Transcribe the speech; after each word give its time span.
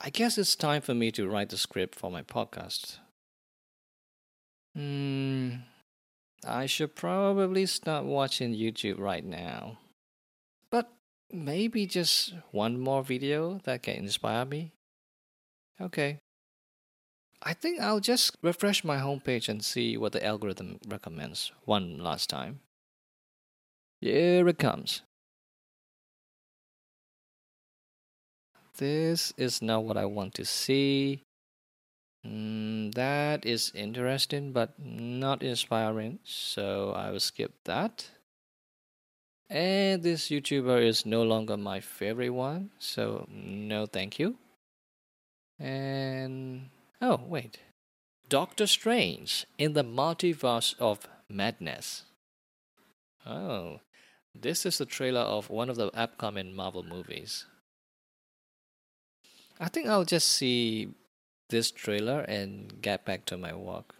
I 0.00 0.10
guess 0.10 0.36
it's 0.38 0.54
time 0.54 0.82
for 0.82 0.94
me 0.94 1.10
to 1.12 1.28
write 1.28 1.48
the 1.48 1.56
script 1.56 1.94
for 1.94 2.10
my 2.10 2.22
podcast. 2.22 2.98
Hmm, 4.74 5.50
I 6.46 6.66
should 6.66 6.94
probably 6.94 7.64
start 7.64 8.04
watching 8.04 8.54
YouTube 8.54 8.98
right 8.98 9.24
now. 9.24 9.78
But 10.70 10.92
maybe 11.32 11.86
just 11.86 12.34
one 12.50 12.78
more 12.78 13.02
video 13.02 13.60
that 13.64 13.82
can 13.82 13.94
inspire 13.96 14.44
me? 14.44 14.72
Okay. 15.80 16.18
I 17.42 17.54
think 17.54 17.80
I'll 17.80 18.00
just 18.00 18.36
refresh 18.42 18.84
my 18.84 18.98
homepage 18.98 19.48
and 19.48 19.64
see 19.64 19.96
what 19.96 20.12
the 20.12 20.24
algorithm 20.24 20.78
recommends 20.86 21.52
one 21.64 21.98
last 21.98 22.28
time. 22.28 22.60
Here 24.00 24.46
it 24.46 24.58
comes. 24.58 25.02
This 28.76 29.32
is 29.36 29.62
not 29.62 29.84
what 29.84 29.96
I 29.96 30.04
want 30.04 30.34
to 30.34 30.44
see. 30.44 31.22
Mm, 32.26 32.92
that 32.94 33.46
is 33.46 33.72
interesting 33.74 34.52
but 34.52 34.74
not 34.78 35.42
inspiring, 35.42 36.18
so 36.24 36.92
I 36.92 37.10
will 37.10 37.20
skip 37.20 37.52
that. 37.64 38.10
And 39.48 40.02
this 40.02 40.28
YouTuber 40.28 40.82
is 40.82 41.06
no 41.06 41.22
longer 41.22 41.56
my 41.56 41.80
favorite 41.80 42.30
one, 42.30 42.70
so 42.78 43.26
no 43.30 43.86
thank 43.86 44.18
you. 44.18 44.36
And 45.58 46.70
oh, 47.00 47.20
wait. 47.26 47.60
Doctor 48.28 48.66
Strange 48.66 49.46
in 49.56 49.74
the 49.74 49.84
Multiverse 49.84 50.74
of 50.80 51.06
Madness. 51.28 52.02
Oh, 53.24 53.80
this 54.34 54.66
is 54.66 54.78
the 54.78 54.86
trailer 54.86 55.20
of 55.20 55.48
one 55.48 55.70
of 55.70 55.76
the 55.76 55.88
upcoming 55.96 56.54
Marvel 56.54 56.82
movies. 56.82 57.46
I 59.58 59.68
think 59.68 59.88
I'll 59.88 60.04
just 60.04 60.28
see 60.28 60.88
this 61.48 61.70
trailer 61.70 62.20
and 62.20 62.82
get 62.82 63.06
back 63.06 63.24
to 63.26 63.38
my 63.38 63.54
work. 63.54 63.94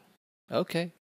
Okay. 0.51 0.93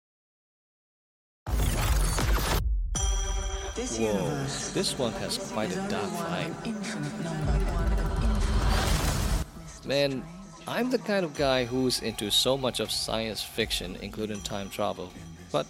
This 3.75 3.97
Whoa, 3.99 4.05
universe 4.05 4.69
this 4.69 4.97
one 4.97 5.11
has 5.13 5.37
quite 5.51 5.71
a 5.73 5.75
dark 5.89 6.09
vibe. 6.09 6.65
infinite 6.65 7.19
number 7.21 7.51
of 7.51 8.23
infinite 8.23 9.85
Man, 9.85 10.23
I'm 10.65 10.89
the 10.89 10.99
kind 10.99 11.25
of 11.25 11.35
guy 11.35 11.65
who's 11.65 12.01
into 12.01 12.31
so 12.31 12.57
much 12.57 12.79
of 12.79 12.89
science 12.89 13.43
fiction, 13.43 13.97
including 14.01 14.39
time 14.41 14.69
travel. 14.69 15.11
But 15.51 15.67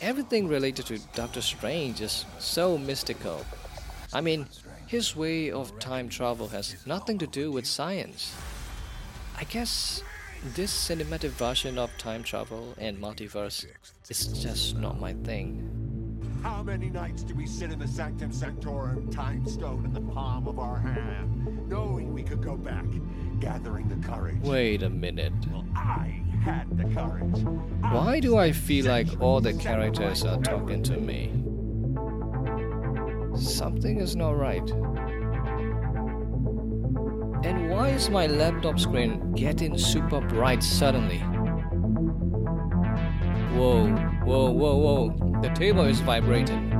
everything 0.00 0.48
related 0.48 0.86
to 0.86 0.98
Doctor 1.14 1.40
Strange 1.40 2.00
is 2.00 2.24
so 2.40 2.76
mystical. 2.76 3.46
I 4.12 4.20
mean, 4.20 4.46
his 4.86 5.16
way 5.16 5.50
of 5.50 5.78
time 5.78 6.08
travel 6.08 6.48
has 6.48 6.76
nothing 6.86 7.18
to 7.18 7.26
do 7.26 7.50
with 7.50 7.66
science. 7.66 8.34
I 9.38 9.44
guess 9.44 10.02
this 10.54 10.72
cinematic 10.72 11.30
version 11.30 11.78
of 11.78 11.96
time 11.98 12.22
travel 12.22 12.74
and 12.78 12.98
multiverse 12.98 13.66
is 14.08 14.26
just 14.26 14.76
not 14.76 15.00
my 15.00 15.14
thing. 15.14 15.70
How 16.42 16.62
many 16.62 16.90
nights 16.90 17.22
do 17.22 17.34
we 17.34 17.46
sit 17.46 17.72
in 17.72 17.78
the 17.78 17.88
Sanctum 17.88 18.30
Sanctorum, 18.30 19.10
time 19.10 19.46
stone 19.46 19.86
in 19.86 19.94
the 19.94 20.12
palm 20.12 20.46
of 20.46 20.58
our 20.58 20.78
hand, 20.78 21.66
knowing 21.68 22.12
we 22.12 22.22
could 22.22 22.42
go 22.42 22.54
back, 22.54 22.84
gathering 23.40 23.88
the 23.88 24.06
courage? 24.06 24.36
Wait 24.42 24.82
a 24.82 24.90
minute. 24.90 25.32
Well, 25.50 25.64
I 25.74 26.22
had 26.42 26.76
the 26.76 26.84
courage. 26.94 27.42
Why 27.80 28.20
do 28.20 28.36
I 28.36 28.52
feel 28.52 28.84
like 28.84 29.08
all 29.20 29.40
the 29.40 29.54
characters 29.54 30.22
are 30.24 30.40
talking 30.42 30.82
to 30.82 30.98
me? 30.98 31.32
Something 33.36 34.00
is 34.00 34.14
not 34.14 34.36
right. 34.36 34.68
And 37.44 37.68
why 37.70 37.90
is 37.90 38.08
my 38.08 38.26
laptop 38.26 38.78
screen 38.78 39.32
getting 39.32 39.76
super 39.76 40.20
bright 40.20 40.62
suddenly? 40.62 41.18
Whoa, 43.54 43.88
whoa, 44.24 44.50
whoa, 44.50 44.76
whoa. 44.76 45.40
The 45.42 45.48
table 45.50 45.84
is 45.84 46.00
vibrating. 46.00 46.72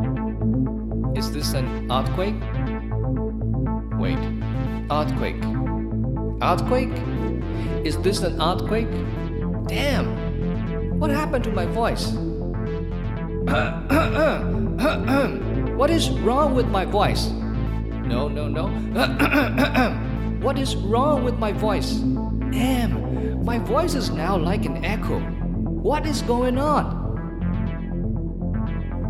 Is 1.16 1.32
this 1.32 1.54
an 1.54 1.90
earthquake? 1.90 2.40
Wait, 3.98 4.18
earthquake. 4.90 5.42
Earthquake? 6.40 6.96
Is 7.84 7.98
this 7.98 8.22
an 8.22 8.40
earthquake? 8.40 8.90
Damn! 9.66 10.98
What 10.98 11.10
happened 11.10 11.44
to 11.44 11.50
my 11.52 11.66
voice? 11.66 12.12
What 15.76 15.90
is 15.90 16.10
wrong 16.10 16.54
with 16.54 16.68
my 16.68 16.84
voice? 16.84 17.28
No, 17.28 18.28
no, 18.28 18.48
no. 18.48 18.68
what 20.40 20.58
is 20.58 20.76
wrong 20.76 21.24
with 21.24 21.38
my 21.38 21.52
voice? 21.52 21.92
Damn! 22.50 23.44
My 23.44 23.58
voice 23.58 23.94
is 23.94 24.10
now 24.10 24.36
like 24.36 24.64
an 24.66 24.84
echo. 24.84 25.18
What 25.20 26.06
is 26.06 26.22
going 26.22 26.58
on? 26.58 27.02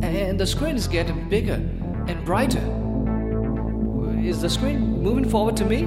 And 0.02 0.38
the 0.38 0.46
screen 0.46 0.76
is 0.76 0.88
getting 0.88 1.28
bigger 1.28 1.54
and 2.08 2.24
brighter. 2.24 2.62
Is 4.22 4.40
the 4.40 4.48
screen 4.48 5.02
moving 5.02 5.28
forward 5.28 5.56
to 5.58 5.64
me? 5.64 5.84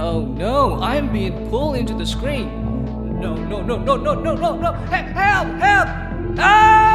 Oh 0.00 0.24
no, 0.26 0.80
I 0.80 0.96
am 0.96 1.12
being 1.12 1.48
pulled 1.50 1.76
into 1.76 1.94
the 1.94 2.06
screen. 2.06 3.20
No, 3.20 3.34
no, 3.34 3.62
no, 3.62 3.76
no, 3.76 3.96
no, 3.96 4.14
no, 4.14 4.34
no, 4.34 4.56
no. 4.56 4.72
He- 4.72 5.12
Help! 5.12 5.48
Help! 5.60 5.88
Ah! 6.38 6.38
Ah! 6.38 6.93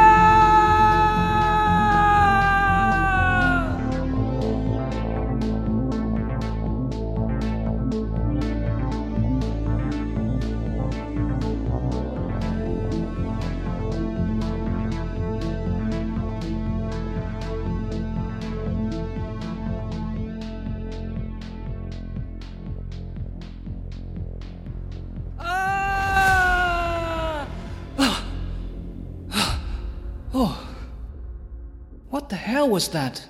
Was 32.69 32.89
that? 32.89 33.27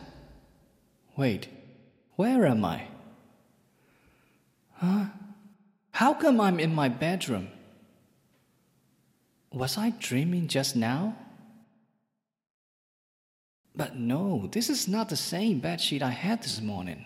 Wait, 1.15 1.47
where 2.15 2.45
am 2.45 2.63
I? 2.63 2.88
Huh? 4.74 5.06
How 5.91 6.13
come 6.13 6.39
I'm 6.39 6.59
in 6.59 6.74
my 6.74 6.89
bedroom? 6.89 7.50
Was 9.51 9.77
I 9.77 9.91
dreaming 10.00 10.47
just 10.47 10.75
now? 10.75 11.15
But 13.75 13.95
no, 13.97 14.47
this 14.51 14.69
is 14.69 14.88
not 14.88 15.09
the 15.09 15.15
same 15.15 15.62
bedsheet 15.62 16.01
I 16.01 16.12
had 16.12 16.44
this 16.44 16.62
morning. 16.62 17.06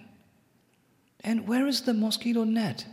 And 1.23 1.47
where 1.47 1.67
is 1.67 1.81
the 1.81 1.93
mosquito 1.93 2.43
net? 2.43 2.85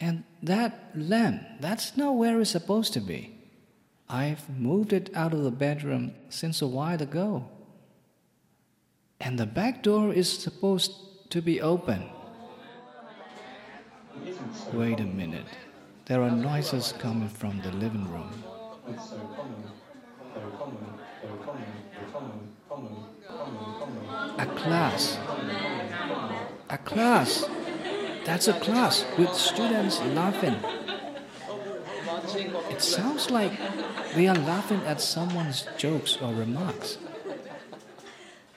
And 0.00 0.24
that 0.42 0.90
lamp, 0.94 1.42
that's 1.60 1.96
not 1.96 2.16
where 2.16 2.40
it's 2.40 2.50
supposed 2.50 2.92
to 2.94 3.00
be. 3.00 3.34
I've 4.08 4.48
moved 4.58 4.92
it 4.92 5.10
out 5.14 5.32
of 5.32 5.42
the 5.42 5.50
bedroom 5.50 6.14
since 6.28 6.60
a 6.60 6.66
while 6.66 7.00
ago. 7.00 7.48
And 9.22 9.38
the 9.38 9.46
back 9.46 9.84
door 9.84 10.12
is 10.12 10.28
supposed 10.28 10.92
to 11.30 11.40
be 11.40 11.60
open. 11.60 12.10
Wait 14.72 14.98
a 14.98 15.04
minute. 15.04 15.46
There 16.06 16.22
are 16.22 16.30
noises 16.30 16.92
coming 16.98 17.28
from 17.28 17.62
the 17.62 17.70
living 17.70 18.10
room. 18.10 18.32
A 24.38 24.46
class. 24.46 25.18
A 26.68 26.78
class. 26.78 27.48
That's 28.24 28.48
a 28.48 28.58
class 28.58 29.04
with 29.16 29.32
students 29.34 30.00
laughing. 30.00 30.56
It 32.70 32.82
sounds 32.82 33.30
like 33.30 33.52
they 34.16 34.26
are 34.26 34.34
laughing 34.34 34.80
at 34.84 35.00
someone's 35.00 35.68
jokes 35.78 36.18
or 36.20 36.34
remarks. 36.34 36.98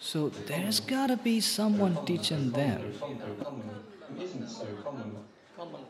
So 0.05 0.29
there's 0.29 0.79
gotta 0.79 1.17
be 1.17 1.41
someone 1.41 2.05
teaching 2.05 2.51
them. 2.51 2.93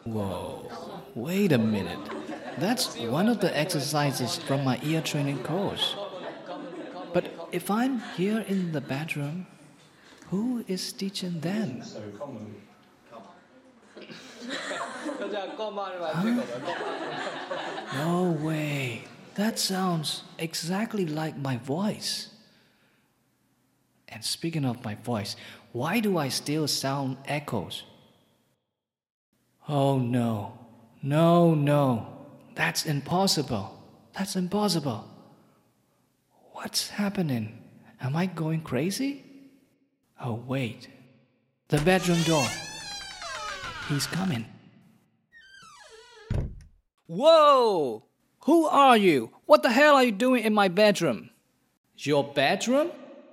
Whoa, 0.06 0.72
wait 1.16 1.52
a 1.52 1.58
minute. 1.58 2.00
That's 2.58 2.96
one 2.96 3.28
of 3.28 3.42
the 3.42 3.52
exercises 3.52 4.38
from 4.38 4.64
my 4.64 4.80
ear 4.84 5.02
training 5.02 5.44
course. 5.44 5.98
But 7.12 7.26
if 7.52 7.70
I'm 7.70 8.00
here 8.16 8.40
in 8.48 8.72
the 8.72 8.80
bedroom, 8.80 9.48
who 10.32 10.64
is 10.66 10.94
teaching 10.94 11.42
them? 11.42 11.84
No 17.94 18.38
way. 18.42 19.04
That 19.36 19.60
sounds 19.60 20.24
exactly 20.40 21.06
like 21.06 21.38
my 21.38 21.58
voice. 21.58 22.30
And 24.16 24.24
speaking 24.24 24.64
of 24.64 24.82
my 24.82 24.96
voice, 24.96 25.36
why 25.74 26.00
do 26.00 26.18
I 26.18 26.30
still 26.30 26.70
sound 26.70 27.18
echoes? 27.26 27.84
Oh 29.68 30.00
no, 30.00 30.58
no, 31.04 31.54
no. 31.54 32.08
That's 32.56 32.86
impossible. 32.86 33.78
That's 34.18 34.38
impossible. 34.38 35.04
What's 36.54 36.92
happening? 36.92 37.62
Am 38.00 38.16
I 38.16 38.28
going 38.28 38.62
crazy? 38.62 39.26
Oh, 40.24 40.36
wait. 40.48 40.88
The 41.68 41.80
bedroom 41.80 42.22
door. 42.24 42.48
He's 43.90 44.08
coming. 44.08 44.46
Whoa! 47.08 48.06
Who 48.46 48.66
are 48.66 48.96
you? 48.96 49.32
What 49.46 49.62
the 49.62 49.72
hell 49.72 49.96
are 49.96 50.06
you 50.06 50.14
doing 50.14 50.46
in 50.46 50.54
my 50.54 50.70
bedroom? 50.70 51.32
Your 51.98 52.24
bedroom? 52.24 52.92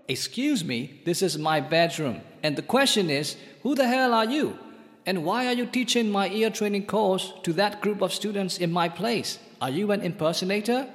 Excuse 0.09 0.65
me, 0.65 1.01
this 1.05 1.23
is 1.23 1.39
my 1.39 1.61
bedroom. 1.61 2.21
And 2.43 2.57
the 2.57 2.63
question 2.63 3.09
is, 3.09 3.37
who 3.63 3.75
the 3.75 3.87
hell 3.87 4.13
are 4.13 4.25
you? 4.25 4.59
And 5.07 5.25
why 5.25 5.47
are 5.47 5.53
you 5.53 5.67
teaching 5.67 6.11
my 6.11 6.29
ear 6.29 6.51
training 6.51 6.87
course 6.87 7.33
to 7.43 7.53
that 7.55 7.81
group 7.81 8.03
of 8.03 8.13
students 8.13 8.59
in 8.59 8.73
my 8.73 8.89
place? 8.89 9.39
Are 9.61 9.71
you 9.71 9.91
an 9.93 10.01
impersonator? 10.01 10.89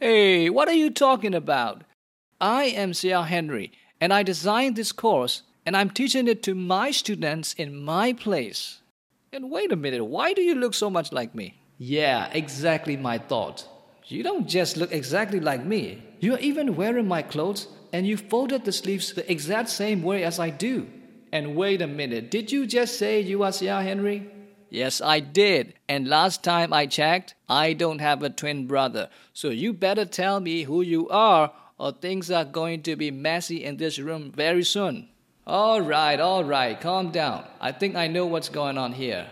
Hey, 0.00 0.50
what 0.50 0.68
are 0.68 0.74
you 0.74 0.90
talking 0.90 1.34
about? 1.34 1.82
I 2.40 2.64
am 2.64 2.94
Sia 2.94 3.22
Henry, 3.22 3.72
and 4.00 4.12
I 4.12 4.22
designed 4.22 4.74
this 4.74 4.90
course, 4.90 5.42
and 5.64 5.76
I'm 5.76 5.90
teaching 5.90 6.26
it 6.26 6.42
to 6.44 6.54
my 6.54 6.90
students 6.90 7.52
in 7.54 7.84
my 7.84 8.12
place. 8.12 8.80
And 9.32 9.50
wait 9.50 9.70
a 9.72 9.76
minute, 9.76 10.04
why 10.04 10.32
do 10.32 10.42
you 10.42 10.54
look 10.54 10.74
so 10.74 10.90
much 10.90 11.12
like 11.12 11.34
me? 11.34 11.60
Yeah, 11.78 12.28
exactly 12.32 12.96
my 12.96 13.18
thought. 13.18 13.66
You 14.06 14.22
don't 14.22 14.48
just 14.48 14.76
look 14.76 14.92
exactly 14.92 15.40
like 15.40 15.64
me. 15.64 16.02
You're 16.20 16.38
even 16.38 16.76
wearing 16.76 17.06
my 17.06 17.22
clothes, 17.22 17.68
and 17.92 18.06
you 18.06 18.16
folded 18.16 18.64
the 18.64 18.72
sleeves 18.72 19.12
the 19.12 19.30
exact 19.30 19.68
same 19.68 20.02
way 20.02 20.24
as 20.24 20.38
I 20.38 20.50
do. 20.50 20.88
And 21.30 21.56
wait 21.56 21.82
a 21.82 21.86
minute, 21.86 22.30
did 22.30 22.52
you 22.52 22.66
just 22.66 22.98
say 22.98 23.20
you 23.20 23.42
are 23.42 23.52
Sia 23.52 23.82
Henry? 23.82 24.30
Yes, 24.70 25.02
I 25.02 25.20
did. 25.20 25.74
And 25.88 26.08
last 26.08 26.42
time 26.42 26.72
I 26.72 26.86
checked, 26.86 27.34
I 27.48 27.74
don't 27.74 28.00
have 28.00 28.22
a 28.22 28.30
twin 28.30 28.66
brother. 28.66 29.10
So 29.34 29.50
you 29.50 29.74
better 29.74 30.06
tell 30.06 30.40
me 30.40 30.62
who 30.62 30.80
you 30.80 31.08
are, 31.10 31.52
or 31.78 31.92
things 31.92 32.30
are 32.30 32.44
going 32.44 32.82
to 32.84 32.96
be 32.96 33.10
messy 33.10 33.64
in 33.64 33.76
this 33.76 33.98
room 33.98 34.32
very 34.34 34.64
soon. 34.64 35.08
All 35.46 35.82
right, 35.82 36.18
all 36.20 36.44
right, 36.44 36.80
calm 36.80 37.10
down. 37.10 37.44
I 37.60 37.72
think 37.72 37.96
I 37.96 38.06
know 38.06 38.24
what's 38.26 38.48
going 38.48 38.78
on 38.78 38.92
here. 38.92 39.26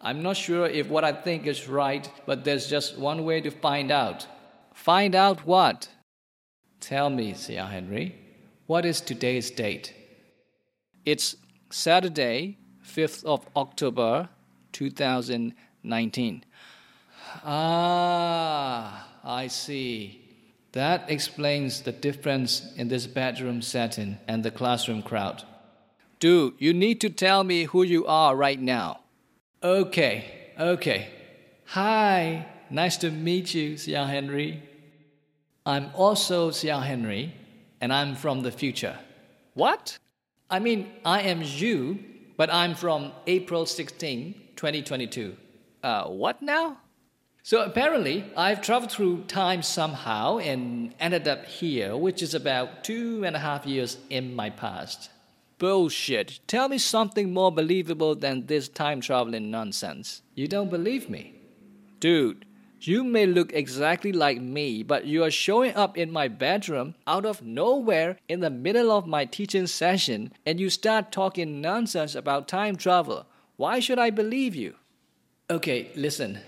I'm 0.00 0.22
not 0.22 0.36
sure 0.36 0.66
if 0.66 0.88
what 0.88 1.04
I 1.04 1.12
think 1.12 1.46
is 1.46 1.68
right, 1.68 2.08
but 2.24 2.44
there's 2.44 2.68
just 2.68 2.96
one 2.96 3.24
way 3.24 3.40
to 3.40 3.50
find 3.50 3.90
out. 3.90 4.26
Find 4.72 5.14
out 5.14 5.44
what? 5.46 5.88
Tell 6.86 7.10
me, 7.10 7.34
Sia 7.34 7.66
Henry, 7.66 8.14
what 8.68 8.84
is 8.84 9.00
today's 9.00 9.50
date? 9.50 9.92
It's 11.04 11.34
Saturday, 11.68 12.58
5th 12.86 13.24
of 13.24 13.44
October, 13.56 14.28
2019. 14.70 16.44
Ah, 17.44 19.08
I 19.24 19.48
see. 19.48 20.20
That 20.70 21.10
explains 21.10 21.82
the 21.82 21.90
difference 21.90 22.72
in 22.76 22.86
this 22.86 23.08
bedroom 23.08 23.62
setting 23.62 24.18
and 24.28 24.44
the 24.44 24.52
classroom 24.52 25.02
crowd. 25.02 25.42
Dude, 26.20 26.54
you 26.60 26.72
need 26.72 27.00
to 27.00 27.10
tell 27.10 27.42
me 27.42 27.64
who 27.64 27.82
you 27.82 28.06
are 28.06 28.36
right 28.36 28.60
now. 28.60 29.00
Okay, 29.60 30.52
okay. 30.56 31.08
Hi, 31.64 32.46
nice 32.70 32.96
to 32.98 33.10
meet 33.10 33.54
you, 33.54 33.76
Sia 33.76 34.06
Henry. 34.06 34.62
I'm 35.66 35.90
also 35.94 36.52
Sia 36.52 36.78
Henry, 36.78 37.34
and 37.80 37.92
I'm 37.92 38.14
from 38.14 38.42
the 38.42 38.52
future. 38.52 38.96
What? 39.54 39.98
I 40.48 40.60
mean, 40.60 40.92
I 41.04 41.22
am 41.22 41.42
you, 41.42 41.98
but 42.36 42.54
I'm 42.54 42.76
from 42.76 43.10
April 43.26 43.66
16, 43.66 44.34
2022. 44.54 45.36
Uh, 45.82 46.04
what 46.04 46.40
now? 46.40 46.78
So 47.42 47.64
apparently, 47.64 48.24
I've 48.36 48.60
traveled 48.60 48.92
through 48.92 49.24
time 49.24 49.62
somehow 49.62 50.38
and 50.38 50.94
ended 51.00 51.26
up 51.26 51.44
here, 51.46 51.96
which 51.96 52.22
is 52.22 52.32
about 52.32 52.84
two 52.84 53.24
and 53.24 53.34
a 53.34 53.40
half 53.40 53.66
years 53.66 53.98
in 54.08 54.36
my 54.36 54.50
past. 54.50 55.10
Bullshit. 55.58 56.38
Tell 56.46 56.68
me 56.68 56.78
something 56.78 57.32
more 57.32 57.50
believable 57.50 58.14
than 58.14 58.46
this 58.46 58.68
time 58.68 59.00
traveling 59.00 59.50
nonsense. 59.50 60.22
You 60.36 60.46
don't 60.46 60.70
believe 60.70 61.10
me? 61.10 61.34
Dude, 61.98 62.46
you 62.86 63.04
may 63.04 63.26
look 63.26 63.52
exactly 63.52 64.12
like 64.12 64.40
me, 64.40 64.82
but 64.82 65.06
you 65.06 65.24
are 65.24 65.30
showing 65.30 65.74
up 65.74 65.96
in 65.96 66.10
my 66.10 66.28
bedroom 66.28 66.94
out 67.06 67.24
of 67.24 67.42
nowhere 67.42 68.18
in 68.28 68.40
the 68.40 68.50
middle 68.50 68.90
of 68.90 69.06
my 69.06 69.24
teaching 69.24 69.66
session 69.66 70.32
and 70.44 70.60
you 70.60 70.70
start 70.70 71.12
talking 71.12 71.60
nonsense 71.60 72.14
about 72.14 72.48
time 72.48 72.76
travel. 72.76 73.26
Why 73.56 73.80
should 73.80 73.98
I 73.98 74.10
believe 74.10 74.54
you? 74.54 74.74
Okay, 75.50 75.90
listen. 75.96 76.40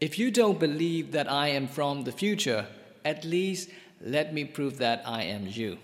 If 0.00 0.18
you 0.18 0.30
don't 0.30 0.58
believe 0.58 1.12
that 1.12 1.30
I 1.30 1.48
am 1.48 1.68
from 1.68 2.04
the 2.04 2.12
future, 2.12 2.66
at 3.04 3.24
least 3.24 3.70
let 4.00 4.32
me 4.32 4.44
prove 4.44 4.78
that 4.78 5.02
I 5.06 5.24
am 5.24 5.46
you. 5.46 5.78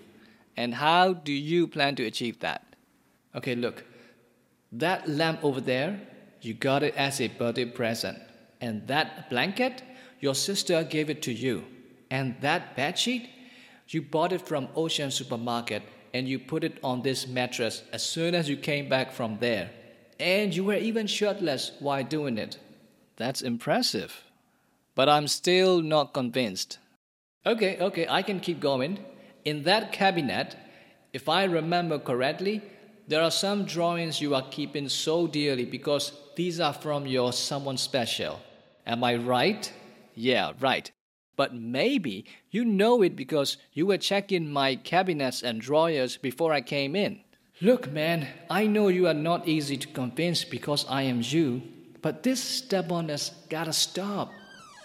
And 0.55 0.73
how 0.73 1.13
do 1.13 1.31
you 1.31 1.67
plan 1.67 1.95
to 1.95 2.05
achieve 2.05 2.39
that? 2.39 2.75
Okay, 3.35 3.55
look. 3.55 3.83
That 4.71 5.07
lamp 5.07 5.43
over 5.43 5.61
there, 5.61 6.01
you 6.41 6.53
got 6.53 6.83
it 6.83 6.95
as 6.95 7.21
a 7.21 7.27
birthday 7.27 7.65
present. 7.65 8.17
And 8.59 8.87
that 8.87 9.29
blanket, 9.29 9.83
your 10.19 10.35
sister 10.35 10.83
gave 10.83 11.09
it 11.09 11.21
to 11.23 11.33
you. 11.33 11.63
And 12.09 12.35
that 12.41 12.75
bedsheet, 12.75 13.27
you 13.89 14.01
bought 14.01 14.33
it 14.33 14.41
from 14.41 14.69
Ocean 14.75 15.11
Supermarket 15.11 15.83
and 16.13 16.27
you 16.27 16.39
put 16.39 16.63
it 16.63 16.79
on 16.83 17.01
this 17.01 17.27
mattress 17.27 17.83
as 17.91 18.03
soon 18.03 18.33
as 18.33 18.49
you 18.49 18.57
came 18.57 18.89
back 18.89 19.11
from 19.11 19.37
there. 19.39 19.69
And 20.19 20.55
you 20.55 20.63
were 20.63 20.75
even 20.75 21.07
shirtless 21.07 21.71
while 21.79 22.03
doing 22.03 22.37
it. 22.37 22.57
That's 23.17 23.41
impressive. 23.41 24.23
But 24.95 25.09
I'm 25.09 25.27
still 25.27 25.81
not 25.81 26.13
convinced. 26.13 26.79
Okay, 27.45 27.77
okay, 27.79 28.07
I 28.09 28.23
can 28.23 28.39
keep 28.39 28.59
going. 28.59 28.99
In 29.45 29.63
that 29.63 29.91
cabinet, 29.91 30.55
if 31.13 31.29
I 31.29 31.43
remember 31.45 31.99
correctly, 31.99 32.61
there 33.07 33.21
are 33.21 33.31
some 33.31 33.63
drawings 33.65 34.19
you 34.19 34.35
are 34.35 34.45
keeping 34.49 34.89
so 34.89 35.27
dearly 35.27 35.65
because 35.65 36.11
these 36.35 36.59
are 36.59 36.73
from 36.73 37.05
your 37.07 37.31
someone 37.31 37.77
special. 37.77 38.39
Am 38.85 39.03
I 39.03 39.15
right? 39.15 39.71
Yeah, 40.17 40.53
right. 40.59 40.91
But 41.35 41.53
maybe 41.53 42.25
you 42.49 42.65
know 42.65 43.03
it 43.03 43.15
because 43.15 43.57
you 43.71 43.85
were 43.85 43.99
checking 43.99 44.51
my 44.51 44.75
cabinets 44.75 45.43
and 45.43 45.61
drawers 45.61 46.17
before 46.17 46.51
I 46.51 46.61
came 46.61 46.95
in. 46.95 47.21
Look, 47.61 47.91
man, 47.91 48.27
I 48.49 48.65
know 48.65 48.87
you 48.87 49.07
are 49.07 49.13
not 49.13 49.47
easy 49.47 49.77
to 49.77 49.87
convince 49.87 50.43
because 50.43 50.85
I 50.89 51.03
am 51.03 51.21
you, 51.23 51.61
but 52.01 52.23
this 52.23 52.43
stubbornness 52.43 53.31
gotta 53.49 53.73
stop. 53.73 54.31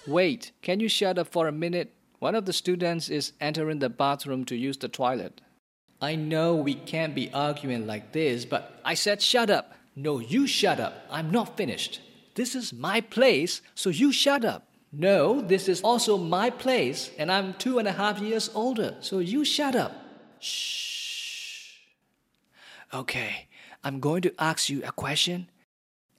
Wait, 0.07 0.53
can 0.61 0.81
you 0.81 0.89
shut 0.89 1.19
up 1.19 1.29
for 1.29 1.49
a 1.49 1.53
minute? 1.53 1.95
One 2.19 2.35
of 2.35 2.45
the 2.45 2.53
students 2.53 3.09
is 3.09 3.33
entering 3.41 3.79
the 3.79 3.89
bathroom 3.89 4.45
to 4.47 4.57
use 4.57 4.77
the 4.77 4.89
toilet. 4.89 5.41
I 6.01 6.15
know 6.15 6.57
we 6.57 6.75
can't 6.75 7.15
be 7.15 7.33
arguing 7.33 7.87
like 7.87 8.13
this, 8.13 8.45
but 8.45 8.81
I 8.85 8.95
said 8.95 9.23
shut 9.23 9.49
up. 9.49 9.73
No, 9.97 10.19
you 10.19 10.47
shut 10.47 10.81
up. 10.81 11.07
I'm 11.11 11.31
not 11.31 11.57
finished. 11.57 12.01
This 12.35 12.55
is 12.55 12.73
my 12.73 13.01
place, 13.01 13.63
so 13.75 13.89
you 13.89 14.13
shut 14.13 14.45
up. 14.45 14.67
No, 14.93 15.41
this 15.41 15.69
is 15.69 15.81
also 15.81 16.19
my 16.19 16.51
place, 16.51 17.11
and 17.19 17.33
I'm 17.33 17.55
two 17.55 17.79
and 17.79 17.89
a 17.89 17.93
half 17.93 18.21
years 18.21 18.51
older, 18.55 18.97
so 19.01 19.21
you 19.21 19.43
shut 19.43 19.75
up. 19.75 19.93
Shh. 20.39 21.79
Okay, 22.93 23.49
I'm 23.83 24.01
going 24.01 24.21
to 24.23 24.35
ask 24.39 24.69
you 24.69 24.83
a 24.85 24.93
question, 24.93 25.49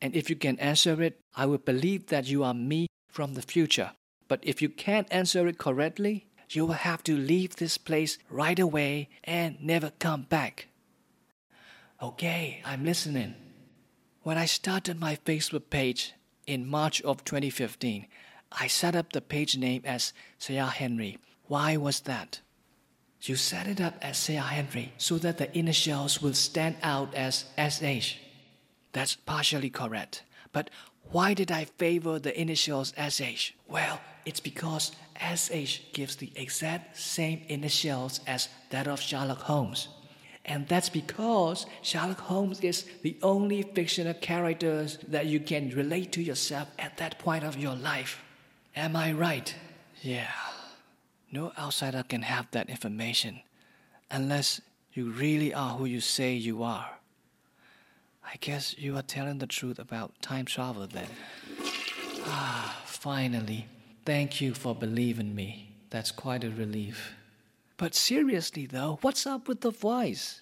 and 0.01 0.15
if 0.15 0.27
you 0.27 0.35
can 0.35 0.57
answer 0.57 1.03
it, 1.03 1.19
I 1.35 1.45
will 1.45 1.59
believe 1.59 2.07
that 2.07 2.27
you 2.27 2.43
are 2.43 2.55
me 2.55 2.87
from 3.07 3.35
the 3.35 3.43
future. 3.43 3.91
But 4.27 4.39
if 4.41 4.59
you 4.59 4.69
can't 4.69 5.07
answer 5.11 5.47
it 5.47 5.59
correctly, 5.59 6.25
you 6.49 6.65
will 6.65 6.73
have 6.73 7.03
to 7.03 7.15
leave 7.15 7.57
this 7.57 7.77
place 7.77 8.17
right 8.27 8.57
away 8.57 9.09
and 9.23 9.61
never 9.61 9.91
come 9.99 10.23
back. 10.23 10.67
Okay, 12.01 12.61
I'm 12.65 12.83
listening. 12.83 13.35
When 14.23 14.39
I 14.39 14.45
started 14.45 14.99
my 14.99 15.15
Facebook 15.15 15.69
page 15.69 16.13
in 16.47 16.67
March 16.67 17.01
of 17.03 17.23
2015, 17.23 18.07
I 18.59 18.67
set 18.67 18.95
up 18.95 19.11
the 19.11 19.21
page 19.21 19.57
name 19.57 19.81
as 19.85 20.13
Saya 20.37 20.67
Henry. 20.67 21.17
Why 21.47 21.77
was 21.77 22.01
that? 22.01 22.41
You 23.21 23.35
set 23.35 23.67
it 23.67 23.79
up 23.81 23.95
as 24.01 24.17
Saya 24.17 24.41
Henry 24.41 24.93
so 24.97 25.17
that 25.17 25.37
the 25.37 25.57
initials 25.57 26.21
will 26.21 26.33
stand 26.33 26.75
out 26.83 27.15
as 27.15 27.45
SH. 27.57 28.17
That's 28.91 29.15
partially 29.15 29.69
correct. 29.69 30.23
But 30.51 30.69
why 31.11 31.33
did 31.33 31.51
I 31.51 31.65
favor 31.65 32.19
the 32.19 32.39
initials 32.39 32.93
SH? 32.97 33.53
Well, 33.67 33.99
it's 34.25 34.39
because 34.39 34.91
SH 35.19 35.79
gives 35.93 36.15
the 36.15 36.31
exact 36.35 36.97
same 36.97 37.41
initials 37.47 38.19
as 38.27 38.49
that 38.69 38.87
of 38.87 38.99
Sherlock 39.01 39.41
Holmes. 39.41 39.87
And 40.45 40.67
that's 40.67 40.89
because 40.89 41.65
Sherlock 41.81 42.19
Holmes 42.19 42.59
is 42.59 42.85
the 43.01 43.17
only 43.21 43.63
fictional 43.63 44.13
character 44.15 44.85
that 45.07 45.27
you 45.27 45.39
can 45.39 45.69
relate 45.69 46.11
to 46.13 46.21
yourself 46.21 46.67
at 46.77 46.97
that 46.97 47.19
point 47.19 47.43
of 47.43 47.57
your 47.57 47.75
life. 47.75 48.21
Am 48.75 48.95
I 48.95 49.11
right? 49.13 49.53
Yeah. 50.01 50.31
No 51.31 51.51
outsider 51.57 52.03
can 52.03 52.23
have 52.23 52.47
that 52.51 52.69
information 52.69 53.41
unless 54.09 54.61
you 54.93 55.11
really 55.11 55.53
are 55.53 55.75
who 55.77 55.85
you 55.85 56.01
say 56.01 56.33
you 56.33 56.63
are. 56.63 56.89
I 58.25 58.35
guess 58.39 58.77
you 58.77 58.95
are 58.97 59.01
telling 59.01 59.39
the 59.39 59.47
truth 59.47 59.79
about 59.79 60.21
time 60.21 60.45
travel 60.45 60.87
then. 60.87 61.07
Ah, 62.25 62.81
finally. 62.85 63.67
Thank 64.05 64.41
you 64.41 64.53
for 64.53 64.75
believing 64.75 65.35
me. 65.35 65.71
That's 65.89 66.11
quite 66.11 66.43
a 66.43 66.49
relief. 66.49 67.13
But 67.77 67.95
seriously 67.95 68.65
though, 68.65 68.97
what's 69.01 69.27
up 69.27 69.47
with 69.47 69.61
the 69.61 69.71
voice? 69.71 70.41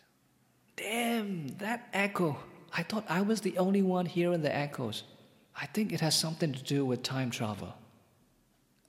Damn, 0.75 1.49
that 1.59 1.89
echo. 1.93 2.37
I 2.73 2.83
thought 2.83 3.05
I 3.09 3.21
was 3.21 3.41
the 3.41 3.57
only 3.57 3.81
one 3.81 4.05
hearing 4.05 4.41
the 4.41 4.55
echoes. 4.55 5.03
I 5.59 5.65
think 5.65 5.91
it 5.91 5.99
has 5.99 6.17
something 6.17 6.53
to 6.53 6.63
do 6.63 6.85
with 6.85 7.03
time 7.03 7.29
travel. 7.29 7.73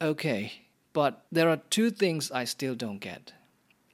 Okay, 0.02 0.52
but 0.92 1.24
there 1.30 1.48
are 1.48 1.58
two 1.70 1.88
things 1.90 2.32
I 2.32 2.42
still 2.42 2.74
don't 2.74 2.98
get. 2.98 3.34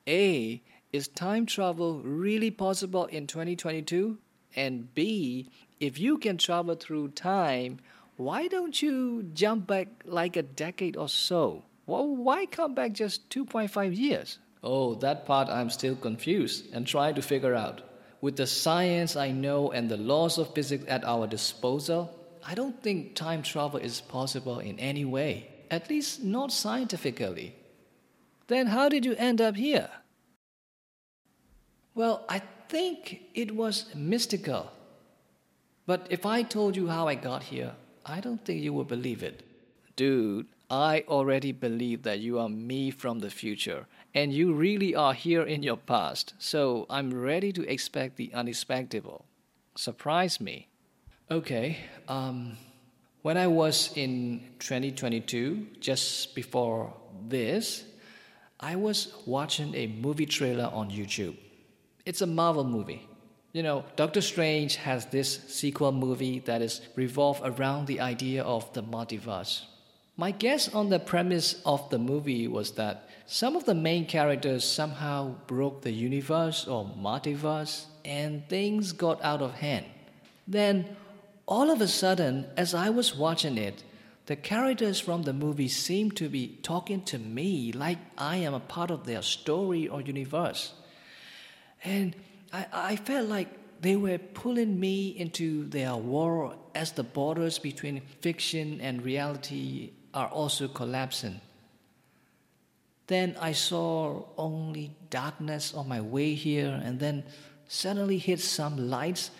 A, 0.09 0.63
is 0.91 1.07
time 1.07 1.45
travel 1.45 2.01
really 2.01 2.51
possible 2.51 3.05
in 3.05 3.27
2022? 3.27 4.17
And 4.57 4.95
B, 4.95 5.51
if 5.81 5.99
you 5.99 6.17
can 6.17 6.39
travel 6.39 6.77
through 6.77 7.09
time, 7.09 7.81
why 8.17 8.49
don't 8.49 8.81
you 8.81 9.25
jump 9.35 9.67
back 9.67 9.89
like 10.07 10.39
a 10.39 10.43
decade 10.43 10.97
or 10.97 11.11
so? 11.11 11.65
Well, 11.85 12.09
why 12.09 12.47
come 12.47 12.75
back 12.75 12.93
just 12.95 13.29
2.5 13.29 13.95
years? 13.95 14.39
Oh, 14.63 14.95
that 14.95 15.27
part 15.27 15.51
I'm 15.51 15.69
still 15.69 15.95
confused 15.95 16.73
and 16.73 16.87
trying 16.87 17.17
to 17.17 17.23
figure 17.23 17.55
out. 17.55 17.83
With 18.23 18.37
the 18.37 18.47
science 18.47 19.15
I 19.15 19.31
know 19.31 19.73
and 19.73 19.91
the 19.91 19.99
laws 19.99 20.39
of 20.39 20.55
physics 20.55 20.87
at 20.89 21.05
our 21.05 21.27
disposal, 21.27 22.19
I 22.43 22.55
don't 22.55 22.83
think 22.83 23.15
time 23.15 23.43
travel 23.43 23.79
is 23.79 24.01
possible 24.01 24.59
in 24.59 24.79
any 24.79 25.05
way, 25.05 25.51
at 25.71 25.91
least 25.91 26.23
not 26.23 26.53
scientifically. 26.53 27.55
Then 28.47 28.69
how 28.69 28.89
did 28.89 29.05
you 29.05 29.15
end 29.17 29.41
up 29.41 29.57
here? 29.57 29.91
Well, 31.95 32.25
I 32.29 32.43
think 32.69 33.23
it 33.35 33.55
was 33.55 33.87
mystical. 33.95 34.71
But 35.87 36.07
if 36.11 36.27
I 36.27 36.43
told 36.43 36.77
you 36.77 36.89
how 36.89 37.09
I 37.09 37.15
got 37.15 37.45
here, 37.45 37.73
I 38.05 38.21
don't 38.21 38.45
think 38.45 38.63
you 38.63 38.73
would 38.75 38.89
believe 38.89 39.23
it. 39.23 39.43
Dude, 39.97 40.47
I 40.71 41.05
already 41.09 41.53
believe 41.53 42.03
that 42.03 42.21
you 42.21 42.39
are 42.39 42.49
me 42.49 42.91
from 42.91 43.21
the 43.21 43.31
future, 43.31 43.87
and 44.15 44.33
you 44.33 44.53
really 44.53 44.95
are 44.95 45.15
here 45.15 45.43
in 45.43 45.63
your 45.63 45.79
past, 45.79 46.35
so 46.39 46.87
I'm 46.91 47.11
ready 47.13 47.53
to 47.53 47.67
expect 47.67 48.17
the 48.17 48.31
unexpected. 48.35 49.05
Surprise 49.75 50.41
me. 50.41 50.69
Okay, 51.31 51.79
um, 52.07 52.59
when 53.29 53.37
I 53.37 53.47
was 53.47 53.91
in 53.95 54.41
2022, 54.59 55.67
just 55.81 56.35
before 56.35 56.95
this, 57.29 57.85
I 58.59 58.77
was 58.77 59.13
watching 59.27 59.75
a 59.75 59.87
movie 59.87 60.25
trailer 60.25 60.71
on 60.73 60.89
YouTube. 60.89 61.37
It's 62.07 62.23
a 62.23 62.27
Marvel 62.27 62.65
movie. 62.65 63.07
You 63.53 63.63
know, 63.63 63.85
Doctor 63.97 64.23
Strange 64.23 64.77
has 64.77 65.05
this 65.05 65.45
sequel 65.49 65.93
movie 65.93 66.39
that 66.47 66.63
is 66.63 66.81
revolved 66.97 67.43
around 67.45 67.87
the 67.87 68.01
idea 68.01 68.45
of 68.45 68.73
the 68.73 68.83
multiverse. 68.83 69.61
My 70.17 70.31
guess 70.31 70.75
on 70.75 70.89
the 70.89 70.99
premise 70.99 71.61
of 71.67 71.91
the 71.91 71.99
movie 71.99 72.49
was 72.49 72.71
that 72.77 73.11
some 73.27 73.57
of 73.57 73.67
the 73.67 73.75
main 73.75 74.07
characters 74.07 74.65
somehow 74.65 75.35
broke 75.47 75.83
the 75.83 75.93
universe 75.93 76.67
or 76.67 76.87
multiverse 76.99 77.85
and 78.07 78.49
things 78.49 78.93
got 78.93 79.23
out 79.23 79.43
of 79.43 79.53
hand. 79.53 79.85
Then, 80.47 80.97
all 81.49 81.71
of 81.71 81.81
a 81.81 81.89
sudden, 81.89 82.47
as 82.59 82.75
I 82.75 82.91
was 82.91 83.17
watching 83.17 83.57
it, 83.57 83.83
the 84.27 84.37
characters 84.37 85.01
from 85.01 85.23
the 85.23 85.33
movie 85.33 85.69
seemed 85.69 86.15
to 86.19 86.29
be 86.29 86.59
talking 86.63 87.03
to 87.05 87.19
me 87.19 87.73
like 87.73 87.99
I 88.19 88.37
am 88.37 88.53
a 88.53 88.61
part 88.61 88.91
of 88.91 89.07
their 89.07 89.23
story 89.23 89.89
or 89.89 90.03
universe. 90.03 90.75
And 91.83 92.15
I, 92.53 92.67
I 92.73 92.97
felt 92.97 93.31
like 93.31 93.49
they 93.81 93.97
were 93.97 94.19
pulling 94.19 94.79
me 94.79 95.09
into 95.09 95.65
their 95.69 95.97
world 95.97 96.57
as 96.75 96.93
the 96.93 97.03
borders 97.03 97.59
between 97.59 98.03
fiction 98.21 98.83
and 98.83 99.03
reality 99.03 99.93
are 100.13 100.29
also 100.29 100.69
collapsing. 100.69 101.41
Then 103.07 103.37
I 103.41 103.53
saw 103.53 104.25
only 104.37 104.95
darkness 105.09 105.73
on 105.73 105.89
my 105.89 106.03
way 106.03 106.35
here, 106.35 106.79
and 106.85 107.01
then 107.01 107.25
suddenly 107.67 108.19
hit 108.19 108.41
some 108.41 108.91
lights, 108.91 109.31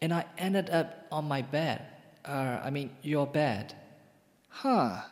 and 0.00 0.12
I 0.12 0.24
ended 0.36 0.70
up 0.70 1.06
on 1.10 1.26
my 1.26 1.42
bed. 1.42 1.82
Uh, 2.24 2.60
I 2.62 2.70
mean, 2.70 2.90
your 3.02 3.26
bed. 3.26 3.74
Huh. 4.48 5.02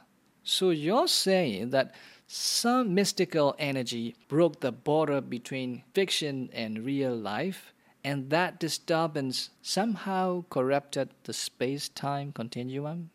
So 0.43 0.71
you're 0.71 1.09
saying 1.09 1.71
that 1.71 1.95
some 2.27 2.95
mystical 2.95 3.55
energy 3.59 4.17
broke 4.29 4.61
the 4.61 4.73
border 4.73 5.21
between 5.21 5.85
fiction 5.95 6.51
and 6.53 6.85
real 6.85 7.15
life, 7.15 7.73
and 8.03 8.31
that 8.31 8.59
disturbance 8.61 9.51
somehow 9.63 10.45
corrupted 10.51 11.11
the 11.25 11.33
space 11.33 11.89
time 11.89 12.33
continuum? 12.33 13.11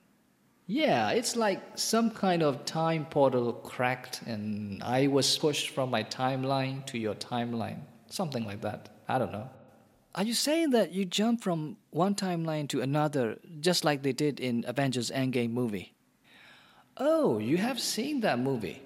Yeah, 0.67 1.11
it's 1.11 1.35
like 1.35 1.61
some 1.75 2.11
kind 2.11 2.41
of 2.41 2.63
time 2.63 3.05
portal 3.05 3.51
cracked, 3.51 4.21
and 4.25 4.81
I 4.83 5.07
was 5.07 5.37
pushed 5.37 5.69
from 5.71 5.89
my 5.89 6.03
timeline 6.03 6.85
to 6.87 6.97
your 6.97 7.15
timeline. 7.15 7.81
Something 8.09 8.45
like 8.45 8.61
that. 8.61 8.89
I 9.07 9.17
don't 9.17 9.31
know. 9.31 9.49
Are 10.13 10.23
you 10.23 10.33
saying 10.33 10.71
that 10.71 10.91
you 10.91 11.05
jump 11.05 11.41
from 11.41 11.77
one 11.91 12.15
timeline 12.15 12.67
to 12.69 12.81
another, 12.81 13.39
just 13.61 13.85
like 13.85 14.03
they 14.03 14.11
did 14.11 14.41
in 14.41 14.65
Avengers 14.67 15.09
Endgame 15.09 15.51
movie? 15.51 15.93
Oh, 16.97 17.39
you 17.39 17.55
have 17.57 17.79
seen 17.79 18.19
that 18.19 18.37
movie. 18.37 18.81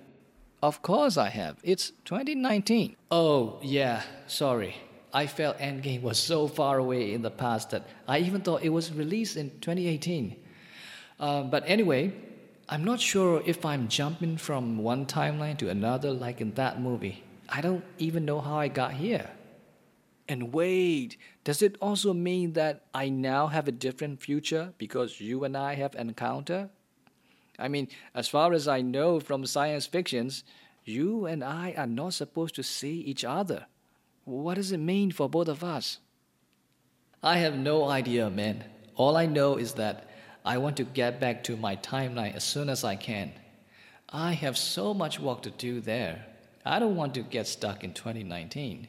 Of 0.62 0.84
course 0.84 1.17
I 1.17 1.29
have. 1.29 1.58
It's 1.63 1.91
2019. 2.05 2.96
Oh, 3.10 3.58
yeah, 3.63 4.03
sorry. 4.27 4.75
I 5.12 5.25
felt 5.25 5.58
Endgame 5.58 6.03
was 6.03 6.20
so 6.20 6.48
far 6.48 6.77
away 6.77 7.13
in 7.13 7.24
the 7.24 7.32
past 7.32 7.72
that 7.72 7.88
I 8.08 8.20
even 8.20 8.41
thought 8.41 8.62
it 8.62 8.70
was 8.70 8.94
released 8.94 9.36
in 9.36 9.50
2018. 9.62 10.36
Uh, 11.20 11.41
but 11.44 11.63
anyway, 11.65 12.13
I'm 12.70 12.84
not 12.84 13.00
sure 13.00 13.41
if 13.48 13.65
I'm 13.65 13.88
jumping 13.88 14.38
from 14.38 14.77
one 14.77 15.08
timeline 15.08 15.58
to 15.58 15.70
another 15.70 16.12
like 16.12 16.39
in 16.39 16.53
that 16.53 16.79
movie. 16.79 17.24
I 17.50 17.62
don't 17.62 17.84
even 17.98 18.25
know 18.25 18.41
how 18.41 18.60
I 18.60 18.67
got 18.67 18.94
here. 18.94 19.29
And 20.27 20.53
wait, 20.53 21.17
does 21.44 21.62
it 21.62 21.77
also 21.79 22.13
mean 22.13 22.53
that 22.53 22.86
I 22.94 23.10
now 23.10 23.48
have 23.48 23.67
a 23.67 23.72
different 23.72 24.22
future 24.22 24.74
because 24.77 25.22
you 25.22 25.44
and 25.44 25.55
I 25.55 25.75
have 25.75 25.94
encounter? 25.96 26.70
I 27.60 27.67
mean, 27.67 27.88
as 28.13 28.27
far 28.27 28.53
as 28.53 28.67
I 28.67 28.82
know 28.82 29.20
from 29.20 29.46
science 29.46 29.86
fictions, 29.86 30.44
you 30.84 31.25
and 31.25 31.44
I 31.44 31.74
are 31.77 31.88
not 31.88 32.13
supposed 32.13 32.55
to 32.55 32.63
see 32.63 33.01
each 33.01 33.24
other. 33.24 33.67
What 34.24 34.55
does 34.55 34.72
it 34.72 34.79
mean 34.79 35.12
for 35.12 35.29
both 35.29 35.48
of 35.48 35.63
us? 35.63 36.00
I 37.22 37.38
have 37.38 37.55
no 37.58 37.88
idea, 37.88 38.29
man. 38.29 38.65
All 38.96 39.17
I 39.17 39.25
know 39.25 39.58
is 39.58 39.74
that 39.74 40.10
I 40.44 40.58
want 40.58 40.77
to 40.77 40.84
get 40.84 41.20
back 41.20 41.44
to 41.46 41.58
my 41.58 41.75
timeline 41.75 42.36
as 42.36 42.44
soon 42.44 42.70
as 42.70 42.84
I 42.84 42.96
can. 42.96 43.32
I 44.10 44.34
have 44.34 44.58
so 44.58 44.94
much 44.94 45.20
work 45.20 45.41
to 45.44 45.51
do 45.51 45.82
there. 45.82 46.25
I 46.65 46.79
don't 46.79 46.96
want 46.96 47.13
to 47.15 47.22
get 47.22 47.48
stuck 47.48 47.84
in 47.84 47.94
2019. 47.94 48.88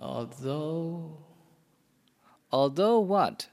Although. 0.00 1.18
Although 2.50 3.00
what? 3.00 3.48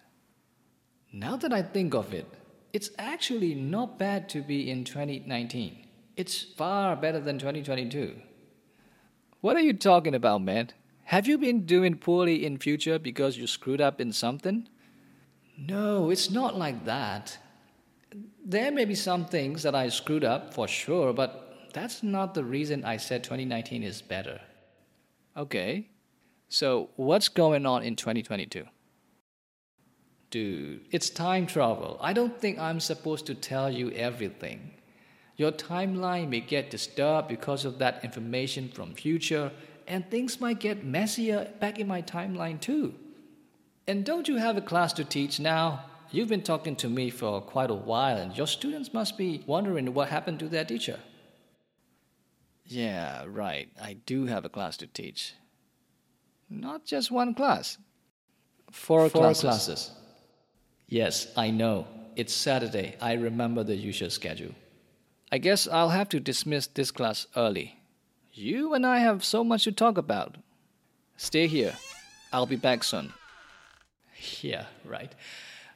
Now 1.13 1.35
that 1.37 1.53
I 1.53 1.61
think 1.61 1.93
of 1.93 2.13
it, 2.13 2.27
it's 2.73 2.89
actually 2.97 3.53
not 3.53 3.99
bad 3.99 4.29
to 4.29 4.41
be 4.41 4.69
in 4.69 4.83
2019. 4.83 5.85
It's 6.15 6.41
far 6.41 6.95
better 6.95 7.19
than 7.19 7.37
2022. 7.37 8.15
What 9.41 9.55
are 9.55 9.61
you 9.61 9.73
talking 9.73 10.15
about, 10.15 10.41
man? 10.41 10.69
Have 11.05 11.27
you 11.27 11.37
been 11.37 11.65
doing 11.65 11.95
poorly 11.95 12.45
in 12.45 12.57
future 12.57 12.97
because 12.97 13.37
you 13.37 13.47
screwed 13.47 13.81
up 13.81 13.99
in 13.99 14.13
something? 14.13 14.69
No, 15.57 16.09
it's 16.09 16.29
not 16.29 16.57
like 16.57 16.85
that. 16.85 17.37
There 18.45 18.71
may 18.71 18.85
be 18.85 18.95
some 18.95 19.25
things 19.25 19.63
that 19.63 19.75
I 19.75 19.89
screwed 19.89 20.23
up 20.23 20.53
for 20.53 20.67
sure, 20.67 21.11
but 21.13 21.69
that's 21.73 22.03
not 22.03 22.33
the 22.33 22.43
reason 22.43 22.85
I 22.85 22.97
said 22.97 23.23
2019 23.23 23.83
is 23.83 24.01
better. 24.01 24.39
Okay, 25.35 25.89
so 26.51 26.89
what's 26.97 27.29
going 27.29 27.65
on 27.65 27.81
in 27.81 27.95
2022? 27.95 28.65
Dude, 30.29 30.81
it's 30.91 31.09
time 31.09 31.47
travel. 31.47 31.97
I 32.01 32.11
don't 32.11 32.37
think 32.39 32.59
I'm 32.59 32.81
supposed 32.81 33.25
to 33.27 33.35
tell 33.35 33.71
you 33.71 33.89
everything. 33.91 34.71
Your 35.37 35.53
timeline 35.53 36.27
may 36.27 36.41
get 36.41 36.69
disturbed 36.69 37.29
because 37.29 37.63
of 37.63 37.79
that 37.79 38.03
information 38.03 38.67
from 38.67 38.93
future, 38.93 39.53
and 39.87 40.09
things 40.09 40.41
might 40.41 40.59
get 40.59 40.83
messier 40.83 41.49
back 41.61 41.79
in 41.79 41.87
my 41.87 42.01
timeline 42.01 42.59
too. 42.59 42.95
And 43.87 44.03
don't 44.03 44.27
you 44.27 44.35
have 44.35 44.57
a 44.57 44.61
class 44.61 44.91
to 44.93 45.05
teach 45.05 45.39
now? 45.39 45.85
You've 46.11 46.27
been 46.27 46.43
talking 46.43 46.75
to 46.77 46.89
me 46.89 47.09
for 47.09 47.39
quite 47.39 47.71
a 47.71 47.73
while, 47.91 48.17
and 48.17 48.35
your 48.35 48.47
students 48.47 48.93
must 48.93 49.17
be 49.17 49.41
wondering 49.47 49.93
what 49.93 50.09
happened 50.09 50.39
to 50.39 50.49
their 50.49 50.65
teacher. 50.65 50.99
Yeah, 52.65 53.23
right. 53.25 53.69
I 53.81 53.93
do 53.93 54.25
have 54.25 54.43
a 54.43 54.49
class 54.49 54.75
to 54.77 54.87
teach. 54.87 55.33
Not 56.51 56.85
just 56.85 57.11
one 57.11 57.33
class. 57.33 57.77
Four, 58.71 59.09
Four 59.09 59.21
classes. 59.21 59.41
classes. 59.41 59.91
Yes, 60.87 61.27
I 61.37 61.49
know. 61.49 61.87
It's 62.17 62.33
Saturday. 62.33 62.95
I 63.01 63.13
remember 63.13 63.63
the 63.63 63.75
usual 63.75 64.09
schedule. 64.09 64.53
I 65.31 65.37
guess 65.37 65.65
I'll 65.67 65.89
have 65.89 66.09
to 66.09 66.19
dismiss 66.19 66.67
this 66.67 66.91
class 66.91 67.25
early. 67.37 67.79
You 68.33 68.73
and 68.73 68.85
I 68.85 68.99
have 68.99 69.23
so 69.23 69.43
much 69.45 69.63
to 69.63 69.71
talk 69.71 69.97
about. 69.97 70.35
Stay 71.15 71.47
here. 71.47 71.77
I'll 72.33 72.45
be 72.45 72.57
back 72.57 72.83
soon. 72.83 73.13
Yeah, 74.41 74.65
right. 74.83 75.13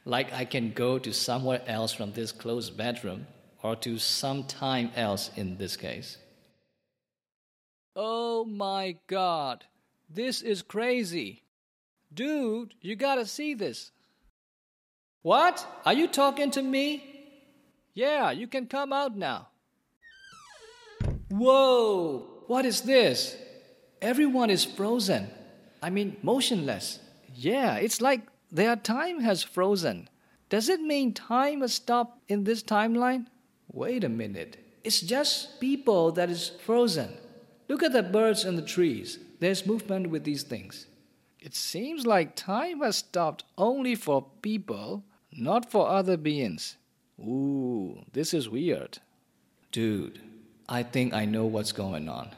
Like 0.04 0.34
I 0.34 0.44
can 0.46 0.72
go 0.72 1.00
to 1.00 1.14
somewhere 1.14 1.62
else 1.68 1.94
from 1.94 2.12
this 2.12 2.32
closed 2.32 2.76
bedroom, 2.78 3.28
or 3.64 3.76
to 3.78 3.98
some 3.98 4.44
time 4.44 4.92
else 4.96 5.32
in 5.36 5.58
this 5.58 5.76
case. 5.78 6.18
Oh 7.96 8.44
my 8.46 8.98
god, 9.08 9.64
this 10.10 10.42
is 10.42 10.62
crazy. 10.62 11.44
Dude, 12.14 12.74
you 12.82 12.96
gotta 12.96 13.26
see 13.26 13.54
this. 13.54 13.92
What? 15.22 15.66
Are 15.86 15.94
you 15.94 16.08
talking 16.08 16.52
to 16.52 16.62
me? 16.62 17.04
Yeah, 17.94 18.32
you 18.32 18.48
can 18.48 18.68
come 18.68 18.94
out 18.94 19.18
now. 19.18 19.48
Whoa! 21.30 22.44
What 22.48 22.66
is 22.66 22.82
this? 22.82 23.36
Everyone 24.02 24.50
is 24.50 24.64
frozen. 24.64 25.30
I 25.82 25.90
mean, 25.90 26.18
motionless. 26.22 27.00
Yeah, 27.34 27.76
it's 27.76 28.02
like 28.02 28.22
their 28.52 28.76
time 28.76 29.22
has 29.22 29.44
frozen. 29.44 30.10
Does 30.50 30.70
it 30.70 30.80
mean 30.80 31.14
time 31.14 31.62
has 31.62 31.74
stopped 31.74 32.20
in 32.30 32.44
this 32.44 32.62
timeline? 32.62 33.26
Wait 33.72 34.04
a 34.04 34.10
minute. 34.10 34.58
It's 34.84 35.02
just 35.02 35.60
people 35.60 36.12
that 36.12 36.30
is 36.30 36.52
frozen. 36.64 37.18
Look 37.68 37.82
at 37.82 37.94
the 37.94 38.04
birds 38.04 38.46
and 38.46 38.58
the 38.58 38.62
trees. 38.62 39.18
There's 39.40 39.66
movement 39.66 40.10
with 40.10 40.24
these 40.24 40.44
things. 40.44 40.88
It 41.40 41.54
seems 41.54 42.06
like 42.06 42.36
time 42.36 42.82
has 42.82 42.98
stopped 42.98 43.44
only 43.58 43.96
for 43.96 44.26
people, 44.42 45.04
not 45.32 45.70
for 45.70 45.88
other 45.88 46.18
beings. 46.18 46.78
Ooh, 47.20 48.04
this 48.14 48.34
is 48.34 48.50
weird. 48.50 49.00
Dude, 49.72 50.22
I 50.68 50.84
think 50.84 51.14
I 51.14 51.26
know 51.26 51.46
what's 51.46 51.72
going 51.72 52.10
on. 52.10 52.30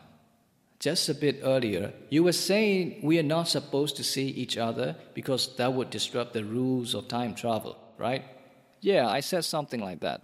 Just 0.80 1.10
a 1.10 1.14
bit 1.14 1.40
earlier, 1.44 1.94
you 2.10 2.24
were 2.24 2.34
saying 2.34 3.00
we 3.02 3.18
are 3.18 3.24
not 3.24 3.48
supposed 3.48 3.96
to 3.98 4.04
see 4.04 4.28
each 4.28 4.58
other 4.58 4.96
because 5.14 5.56
that 5.56 5.74
would 5.74 5.90
disrupt 5.90 6.34
the 6.34 6.44
rules 6.44 6.94
of 6.94 7.08
time 7.08 7.34
travel, 7.34 7.78
right? 7.98 8.24
Yeah, 8.82 9.08
I 9.08 9.22
said 9.22 9.44
something 9.46 9.80
like 9.80 10.02
that. 10.02 10.22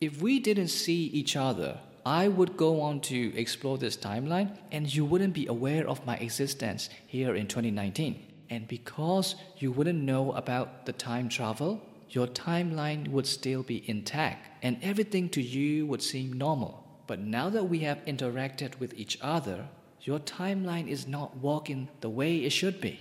If 0.00 0.20
we 0.20 0.38
didn't 0.40 0.68
see 0.68 1.04
each 1.06 1.36
other, 1.36 1.78
I 2.06 2.28
would 2.28 2.56
go 2.56 2.82
on 2.82 3.00
to 3.00 3.36
explore 3.36 3.78
this 3.78 3.96
timeline 3.96 4.56
and 4.70 4.94
you 4.94 5.04
wouldn't 5.04 5.34
be 5.34 5.48
aware 5.48 5.88
of 5.88 6.06
my 6.06 6.14
existence 6.18 6.88
here 7.04 7.34
in 7.34 7.48
2019. 7.48 8.24
And 8.48 8.68
because 8.68 9.34
you 9.58 9.72
wouldn't 9.72 10.04
know 10.04 10.30
about 10.30 10.86
the 10.86 10.92
time 10.92 11.28
travel, 11.28 11.82
your 12.10 12.28
timeline 12.28 13.08
would 13.08 13.26
still 13.26 13.64
be 13.64 13.82
intact 13.90 14.48
and 14.62 14.78
everything 14.82 15.28
to 15.30 15.42
you 15.42 15.84
would 15.86 16.00
seem 16.00 16.32
normal. 16.32 16.84
But 17.08 17.18
now 17.18 17.50
that 17.50 17.64
we 17.64 17.80
have 17.80 18.04
interacted 18.04 18.78
with 18.78 18.94
each 18.94 19.18
other, 19.20 19.66
your 20.02 20.20
timeline 20.20 20.86
is 20.86 21.08
not 21.08 21.38
working 21.38 21.88
the 22.02 22.08
way 22.08 22.36
it 22.36 22.50
should 22.50 22.80
be. 22.80 23.00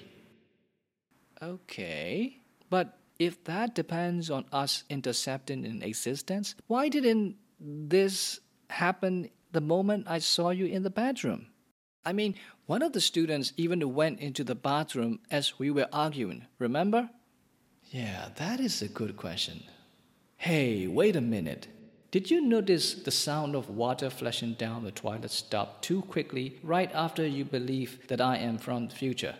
Okay, 1.43 2.39
but 2.71 2.97
if 3.19 3.43
that 3.43 3.75
depends 3.75 4.31
on 4.31 4.45
us 4.51 4.83
intercepting 4.89 5.63
an 5.63 5.83
existence, 5.83 6.55
why 6.65 6.89
didn't 6.89 7.35
this 7.59 8.39
happen 8.69 9.29
the 9.51 9.61
moment 9.61 10.05
I 10.07 10.19
saw 10.19 10.49
you 10.49 10.65
in 10.65 10.83
the 10.83 10.89
bedroom? 10.89 11.47
I 12.05 12.13
mean, 12.13 12.35
one 12.65 12.81
of 12.81 12.93
the 12.93 13.01
students 13.01 13.53
even 13.57 13.93
went 13.93 14.19
into 14.19 14.43
the 14.43 14.55
bathroom 14.55 15.19
as 15.31 15.57
we 15.57 15.71
were 15.71 15.87
arguing, 15.91 16.45
remember? 16.59 17.09
Yeah, 17.89 18.29
that 18.35 18.59
is 18.59 18.81
a 18.81 18.87
good 18.87 19.17
question. 19.17 19.63
Hey, 20.37 20.87
wait 20.87 21.15
a 21.15 21.21
minute. 21.21 21.67
Did 22.11 22.31
you 22.31 22.41
notice 22.41 22.93
the 22.93 23.11
sound 23.11 23.55
of 23.55 23.69
water 23.69 24.09
flashing 24.09 24.53
down 24.53 24.83
the 24.83 24.91
toilet 24.91 25.31
stopped 25.31 25.83
too 25.83 26.01
quickly 26.03 26.59
right 26.63 26.89
after 26.93 27.25
you 27.27 27.43
believe 27.43 28.07
that 28.07 28.21
I 28.21 28.37
am 28.37 28.57
from 28.57 28.87
the 28.87 28.95
future? 28.95 29.35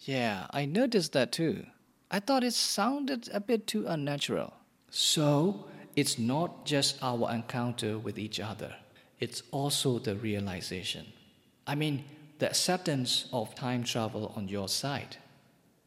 Yeah, 0.00 0.46
I 0.50 0.66
noticed 0.66 1.12
that 1.14 1.32
too. 1.32 1.66
I 2.10 2.20
thought 2.20 2.44
it 2.44 2.54
sounded 2.54 3.28
a 3.32 3.40
bit 3.40 3.66
too 3.66 3.86
unnatural. 3.86 4.54
So, 4.90 5.66
it's 5.96 6.18
not 6.18 6.66
just 6.66 7.02
our 7.02 7.32
encounter 7.32 7.98
with 7.98 8.18
each 8.18 8.38
other, 8.38 8.76
it's 9.18 9.42
also 9.50 9.98
the 9.98 10.14
realization. 10.14 11.06
I 11.66 11.74
mean, 11.74 12.04
the 12.38 12.48
acceptance 12.48 13.28
of 13.32 13.54
time 13.54 13.82
travel 13.82 14.32
on 14.36 14.48
your 14.48 14.68
side. 14.68 15.16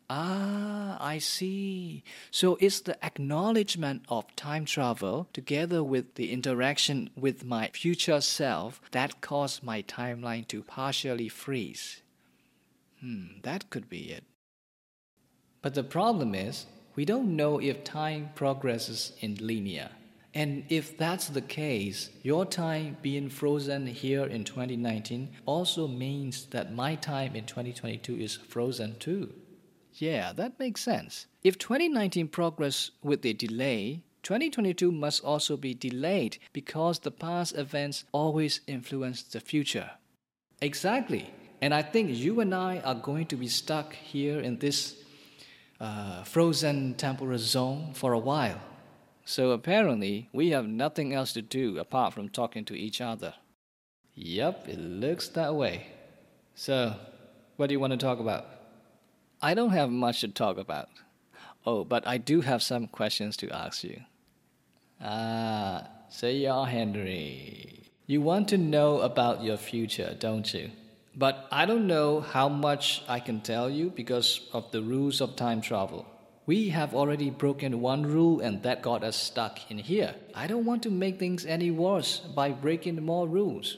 Ah, 0.09 0.97
I 0.99 1.19
see. 1.19 2.03
So 2.31 2.57
it's 2.59 2.79
the 2.79 3.03
acknowledgement 3.05 4.05
of 4.09 4.35
time 4.35 4.65
travel 4.65 5.27
together 5.33 5.83
with 5.83 6.15
the 6.15 6.31
interaction 6.31 7.11
with 7.15 7.45
my 7.45 7.69
future 7.73 8.19
self 8.19 8.81
that 8.89 9.21
caused 9.21 9.63
my 9.63 9.83
timeline 9.83 10.47
to 10.47 10.63
partially 10.63 11.29
freeze. 11.29 12.01
Hmm, 13.01 13.41
that 13.43 13.69
could 13.69 13.87
be 13.87 14.11
it. 14.11 14.23
But 15.61 15.75
the 15.75 15.83
problem 15.83 16.33
is, 16.33 16.65
we 16.95 17.05
don't 17.05 17.35
know 17.35 17.59
if 17.59 17.83
time 17.83 18.31
progresses 18.33 19.13
in 19.19 19.35
linear. 19.35 19.91
And 20.39 20.63
if 20.69 20.97
that's 20.97 21.27
the 21.27 21.41
case, 21.41 22.11
your 22.23 22.45
time 22.45 22.95
being 23.01 23.27
frozen 23.27 23.85
here 23.87 24.23
in 24.23 24.45
2019 24.45 25.27
also 25.45 25.85
means 25.85 26.45
that 26.51 26.73
my 26.73 26.95
time 26.95 27.35
in 27.35 27.45
2022 27.45 28.15
is 28.15 28.37
frozen 28.37 28.95
too. 28.99 29.33
Yeah, 29.95 30.31
that 30.31 30.57
makes 30.57 30.81
sense. 30.81 31.25
If 31.43 31.57
2019 31.57 32.29
progress 32.29 32.91
with 33.03 33.25
a 33.25 33.33
delay, 33.33 34.03
2022 34.23 34.93
must 34.93 35.25
also 35.25 35.57
be 35.57 35.73
delayed 35.73 36.37
because 36.53 36.99
the 36.99 37.11
past 37.11 37.57
events 37.57 38.05
always 38.13 38.61
influence 38.65 39.23
the 39.23 39.41
future. 39.41 39.91
Exactly. 40.61 41.33
And 41.61 41.73
I 41.73 41.81
think 41.81 42.11
you 42.11 42.39
and 42.39 42.55
I 42.55 42.79
are 42.85 42.95
going 42.95 43.25
to 43.25 43.35
be 43.35 43.49
stuck 43.49 43.93
here 43.93 44.39
in 44.39 44.59
this 44.59 45.03
uh, 45.81 46.23
frozen 46.23 46.93
temporal 46.93 47.39
zone 47.39 47.91
for 47.93 48.13
a 48.13 48.19
while. 48.19 48.61
So 49.29 49.51
apparently, 49.51 50.27
we 50.33 50.49
have 50.49 50.67
nothing 50.67 51.13
else 51.13 51.33
to 51.33 51.43
do 51.43 51.77
apart 51.77 52.15
from 52.15 52.29
talking 52.29 52.65
to 52.65 52.73
each 52.73 52.99
other. 52.99 53.35
Yep, 54.15 54.67
it 54.67 54.79
looks 54.79 55.27
that 55.29 55.53
way. 55.53 55.85
So, 56.55 56.95
what 57.55 57.67
do 57.67 57.73
you 57.73 57.79
want 57.79 57.91
to 57.91 57.97
talk 57.97 58.19
about? 58.19 58.47
I 59.39 59.53
don't 59.53 59.69
have 59.69 59.91
much 59.91 60.21
to 60.21 60.29
talk 60.29 60.57
about. 60.57 60.89
Oh, 61.63 61.83
but 61.83 62.07
I 62.07 62.17
do 62.17 62.41
have 62.41 62.63
some 62.63 62.87
questions 62.87 63.37
to 63.37 63.51
ask 63.51 63.83
you. 63.83 64.01
Ah, 64.99 65.87
so 66.09 66.27
you're 66.27 66.65
Henry. 66.65 67.83
You 68.07 68.21
want 68.21 68.47
to 68.47 68.57
know 68.57 69.01
about 69.01 69.43
your 69.43 69.57
future, 69.57 70.17
don't 70.19 70.51
you? 70.55 70.71
But 71.15 71.47
I 71.51 71.67
don't 71.67 71.85
know 71.85 72.21
how 72.21 72.49
much 72.49 73.03
I 73.07 73.19
can 73.19 73.41
tell 73.41 73.69
you 73.69 73.91
because 73.91 74.49
of 74.53 74.71
the 74.71 74.81
rules 74.81 75.21
of 75.21 75.35
time 75.35 75.61
travel. 75.61 76.07
We 76.49 76.69
have 76.69 76.95
already 76.95 77.29
broken 77.29 77.79
one 77.79 78.01
rule 78.01 78.39
and 78.39 78.63
that 78.63 78.81
got 78.81 79.03
us 79.03 79.15
stuck 79.15 79.69
in 79.69 79.77
here. 79.77 80.15
I 80.33 80.47
don't 80.47 80.65
want 80.65 80.81
to 80.81 80.89
make 80.89 81.19
things 81.19 81.45
any 81.45 81.69
worse 81.69 82.17
by 82.17 82.49
breaking 82.49 83.05
more 83.05 83.27
rules. 83.27 83.77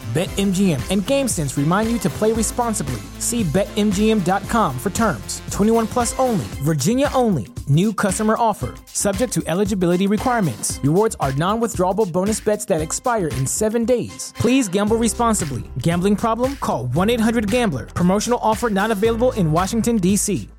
BetMGM 0.13 0.91
and 0.91 1.03
GameSense 1.03 1.55
remind 1.55 1.89
you 1.89 1.97
to 1.99 2.09
play 2.09 2.33
responsibly. 2.33 2.99
See 3.19 3.43
BetMGM.com 3.43 4.77
for 4.77 4.89
terms. 4.89 5.41
21 5.51 5.87
plus 5.87 6.17
only, 6.19 6.43
Virginia 6.63 7.09
only. 7.13 7.47
New 7.69 7.93
customer 7.93 8.35
offer, 8.37 8.73
subject 8.87 9.31
to 9.31 9.41
eligibility 9.47 10.07
requirements. 10.07 10.81
Rewards 10.83 11.15
are 11.21 11.31
non 11.33 11.61
withdrawable 11.61 12.11
bonus 12.11 12.41
bets 12.41 12.65
that 12.65 12.81
expire 12.81 13.27
in 13.29 13.47
seven 13.47 13.85
days. 13.85 14.33
Please 14.35 14.67
gamble 14.67 14.97
responsibly. 14.97 15.63
Gambling 15.77 16.17
problem? 16.17 16.57
Call 16.57 16.87
1 16.87 17.09
800 17.09 17.49
Gambler. 17.49 17.85
Promotional 17.85 18.39
offer 18.41 18.69
not 18.69 18.91
available 18.91 19.31
in 19.33 19.53
Washington, 19.53 19.95
D.C. 19.95 20.49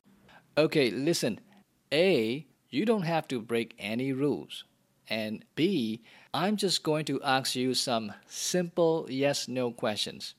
Okay, 0.57 0.91
listen. 0.91 1.39
A, 1.93 2.47
you 2.71 2.87
don't 2.87 3.03
have 3.03 3.29
to 3.29 3.43
break 3.43 3.75
any 3.79 4.15
rules. 4.15 4.65
And 5.11 5.45
B, 5.57 6.01
I'm 6.35 6.57
just 6.57 6.83
going 6.83 7.05
to 7.07 7.23
ask 7.23 7.55
you 7.55 7.75
some 7.75 8.13
simple 8.27 9.07
yes 9.11 9.49
no 9.49 9.71
questions. 9.71 10.35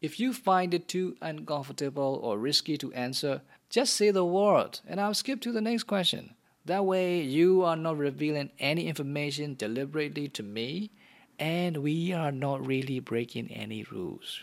If 0.00 0.18
you 0.18 0.32
find 0.32 0.72
it 0.72 0.88
too 0.88 1.16
uncomfortable 1.20 2.18
or 2.22 2.38
risky 2.38 2.78
to 2.78 2.92
answer, 2.94 3.42
just 3.68 3.94
say 3.94 4.10
the 4.10 4.24
word 4.24 4.80
and 4.86 5.00
I'll 5.00 5.12
skip 5.12 5.40
to 5.42 5.52
the 5.52 5.60
next 5.60 5.84
question. 5.84 6.34
That 6.64 6.86
way, 6.86 7.20
you 7.20 7.62
are 7.62 7.76
not 7.76 7.98
revealing 7.98 8.50
any 8.58 8.88
information 8.88 9.54
deliberately 9.54 10.28
to 10.28 10.42
me, 10.42 10.90
and 11.38 11.78
we 11.78 12.14
are 12.14 12.32
not 12.32 12.66
really 12.66 13.00
breaking 13.00 13.52
any 13.52 13.84
rules. 13.84 14.40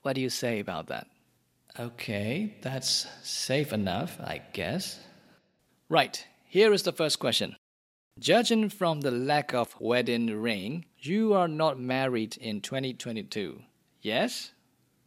What 0.00 0.14
do 0.14 0.22
you 0.22 0.30
say 0.30 0.58
about 0.58 0.86
that? 0.86 1.06
Okay, 1.78 2.54
that's 2.62 3.06
safe 3.22 3.74
enough, 3.74 4.18
I 4.20 4.40
guess. 4.54 4.98
Right, 5.90 6.26
here 6.46 6.72
is 6.72 6.84
the 6.84 6.92
first 6.92 7.18
question. 7.18 7.56
Judging 8.18 8.68
from 8.68 9.02
the 9.02 9.12
lack 9.12 9.54
of 9.54 9.80
wedding 9.80 10.40
ring, 10.40 10.86
you 10.98 11.34
are 11.34 11.46
not 11.46 11.78
married 11.78 12.36
in 12.36 12.60
2022. 12.60 13.62
Yes? 14.02 14.50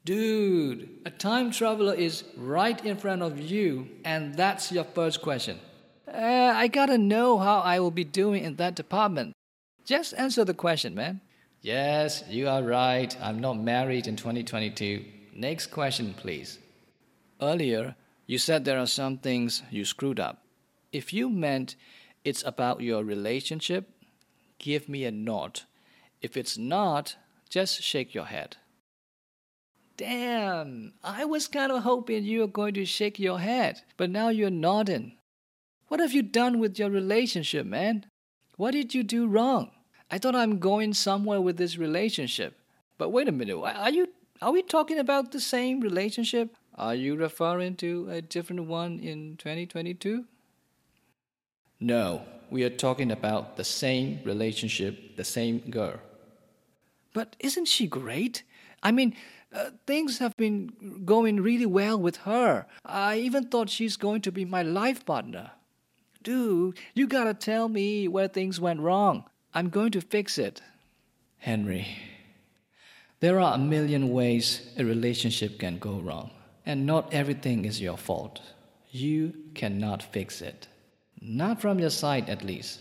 Dude, 0.06 0.90
a 1.06 1.10
time 1.10 1.52
traveler 1.52 1.94
is 1.94 2.24
right 2.38 2.84
in 2.86 2.96
front 2.96 3.22
of 3.22 3.38
you, 3.38 3.90
and 4.06 4.36
that's 4.36 4.72
your 4.72 4.86
first 4.86 5.22
question. 5.22 5.60
Uh, 6.08 6.54
I 6.56 6.70
gotta 6.70 6.98
know 6.98 7.38
how 7.38 7.60
I 7.60 7.82
will 7.82 7.92
be 7.92 8.06
doing 8.06 8.46
in 8.46 8.56
that 8.56 8.76
department. 8.76 9.34
Just 9.84 10.14
answer 10.14 10.46
the 10.46 10.54
question, 10.54 10.96
man. 10.96 11.20
Yes, 11.62 12.24
you 12.30 12.48
are 12.48 12.64
right. 12.64 13.16
I'm 13.22 13.40
not 13.40 13.60
married 13.60 14.08
in 14.08 14.16
2022. 14.16 15.04
Next 15.36 15.68
question, 15.68 16.14
please. 16.18 16.60
Earlier, 17.42 17.96
you 18.26 18.38
said 18.38 18.64
there 18.64 18.80
are 18.80 18.88
some 18.88 19.18
things 19.18 19.64
you 19.70 19.84
screwed 19.84 20.20
up. 20.20 20.46
If 20.94 21.12
you 21.12 21.30
meant 21.30 21.76
it's 22.24 22.44
about 22.46 22.82
your 22.82 23.04
relationship, 23.04 23.90
give 24.60 24.88
me 24.88 25.06
a 25.06 25.12
nod. 25.12 25.62
If 26.22 26.38
it's 26.38 26.58
not, 26.58 27.16
just 27.50 27.82
shake 27.82 28.14
your 28.14 28.26
head. 28.26 28.58
Damn, 29.98 30.94
I 31.04 31.26
was 31.26 31.48
kind 31.48 31.72
of 31.72 31.84
hoping 31.84 32.24
you 32.24 32.40
were 32.40 32.48
going 32.48 32.74
to 32.76 32.86
shake 32.86 33.20
your 33.20 33.40
head, 33.40 33.82
but 33.98 34.10
now 34.10 34.30
you're 34.30 34.50
nodding. 34.50 35.18
What 35.88 36.00
have 36.00 36.14
you 36.14 36.24
done 36.24 36.60
with 36.60 36.80
your 36.80 36.90
relationship, 36.90 37.66
man? 37.66 38.06
What 38.56 38.72
did 38.72 38.94
you 38.94 39.04
do 39.04 39.28
wrong? 39.28 39.72
I 40.10 40.18
thought 40.18 40.36
I'm 40.36 40.60
going 40.60 40.94
somewhere 40.94 41.42
with 41.42 41.58
this 41.58 41.78
relationship. 41.78 42.58
But 42.98 43.10
wait 43.10 43.28
a 43.28 43.32
minute, 43.32 43.58
are 43.58 43.90
you 43.90 44.08
are 44.42 44.52
we 44.52 44.64
talking 44.64 44.98
about 44.98 45.32
the 45.32 45.40
same 45.40 45.82
relationship? 45.82 46.56
Are 46.76 46.96
you 46.96 47.16
referring 47.16 47.76
to 47.78 48.10
a 48.10 48.22
different 48.22 48.66
one 48.66 49.00
in 49.00 49.38
2022? 49.38 50.26
No, 51.82 52.22
we 52.52 52.64
are 52.64 52.70
talking 52.70 53.12
about 53.12 53.58
the 53.58 53.64
same 53.64 54.20
relationship, 54.24 55.18
the 55.18 55.24
same 55.24 55.60
girl. 55.72 56.00
But 57.12 57.36
isn't 57.40 57.66
she 57.68 57.88
great? 57.88 58.44
I 58.84 58.92
mean, 58.92 59.16
uh, 59.52 59.72
things 59.88 60.20
have 60.20 60.38
been 60.38 61.02
going 61.04 61.42
really 61.42 61.66
well 61.66 62.00
with 62.00 62.18
her. 62.18 62.68
I 62.86 63.18
even 63.18 63.48
thought 63.48 63.70
she's 63.70 63.98
going 63.98 64.22
to 64.22 64.32
be 64.32 64.46
my 64.46 64.62
life 64.62 65.06
partner. 65.06 65.52
Dude, 66.24 66.78
you 66.94 67.08
gotta 67.08 67.34
tell 67.34 67.68
me 67.68 68.08
where 68.08 68.28
things 68.28 68.62
went 68.62 68.80
wrong. 68.80 69.26
I'm 69.54 69.70
going 69.70 69.92
to 69.92 70.02
fix 70.02 70.38
it. 70.38 70.62
Henry, 71.40 71.88
there 73.22 73.40
are 73.40 73.56
a 73.56 73.58
million 73.58 74.10
ways 74.10 74.72
a 74.78 74.86
relationship 74.86 75.58
can 75.58 75.80
go 75.80 76.00
wrong, 76.00 76.30
and 76.64 76.86
not 76.86 77.12
everything 77.12 77.66
is 77.66 77.82
your 77.82 77.98
fault. 77.98 78.40
You 78.92 79.34
cannot 79.56 80.04
fix 80.04 80.42
it. 80.42 80.68
Not 81.22 81.62
from 81.62 81.80
your 81.80 81.92
side, 81.92 82.30
at 82.30 82.44
least. 82.44 82.80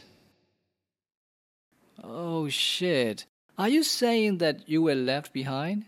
Oh 2.03 2.49
shit. 2.49 3.27
Are 3.59 3.69
you 3.69 3.83
saying 3.83 4.39
that 4.39 4.67
you 4.67 4.81
were 4.81 4.95
left 4.95 5.35
behind? 5.35 5.85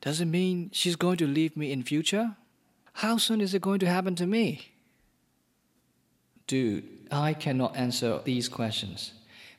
Does 0.00 0.20
it 0.20 0.26
mean 0.26 0.70
she's 0.72 0.96
going 0.96 1.16
to 1.18 1.26
leave 1.26 1.56
me 1.56 1.70
in 1.70 1.84
future? 1.84 2.36
How 2.94 3.16
soon 3.16 3.40
is 3.40 3.54
it 3.54 3.62
going 3.62 3.78
to 3.80 3.86
happen 3.86 4.16
to 4.16 4.26
me? 4.26 4.72
Dude, 6.48 6.84
I 7.12 7.34
cannot 7.34 7.76
answer 7.76 8.20
these 8.24 8.48
questions. 8.48 9.12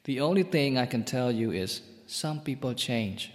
The 0.04 0.20
only 0.20 0.44
thing 0.44 0.78
I 0.78 0.86
can 0.86 1.04
tell 1.04 1.32
you 1.32 1.52
is 1.52 1.82
some 2.08 2.42
people 2.42 2.74
change. 2.74 3.32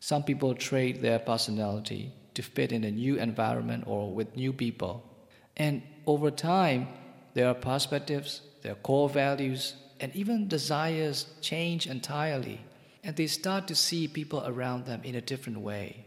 Some 0.00 0.24
people 0.24 0.54
trade 0.54 1.02
their 1.02 1.18
personality 1.18 2.12
to 2.34 2.42
fit 2.42 2.72
in 2.72 2.82
a 2.84 2.90
new 2.90 3.16
environment 3.16 3.84
or 3.86 4.12
with 4.12 4.34
new 4.34 4.52
people. 4.52 5.04
And 5.56 5.82
over 6.06 6.30
time, 6.30 6.88
their 7.38 7.54
perspectives, 7.54 8.40
their 8.62 8.74
core 8.74 9.08
values, 9.08 9.74
and 10.00 10.10
even 10.16 10.48
desires 10.48 11.26
change 11.40 11.86
entirely. 11.86 12.60
And 13.04 13.14
they 13.14 13.28
start 13.28 13.68
to 13.68 13.76
see 13.76 14.08
people 14.08 14.42
around 14.44 14.86
them 14.86 15.02
in 15.04 15.14
a 15.14 15.20
different 15.20 15.60
way. 15.60 16.04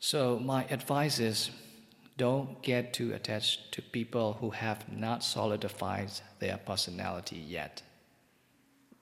So, 0.00 0.40
my 0.40 0.64
advice 0.64 1.20
is 1.20 1.52
don't 2.16 2.60
get 2.62 2.92
too 2.92 3.12
attached 3.14 3.70
to 3.74 3.80
people 3.80 4.38
who 4.40 4.50
have 4.50 4.92
not 4.92 5.22
solidified 5.22 6.10
their 6.40 6.56
personality 6.56 7.36
yet. 7.36 7.82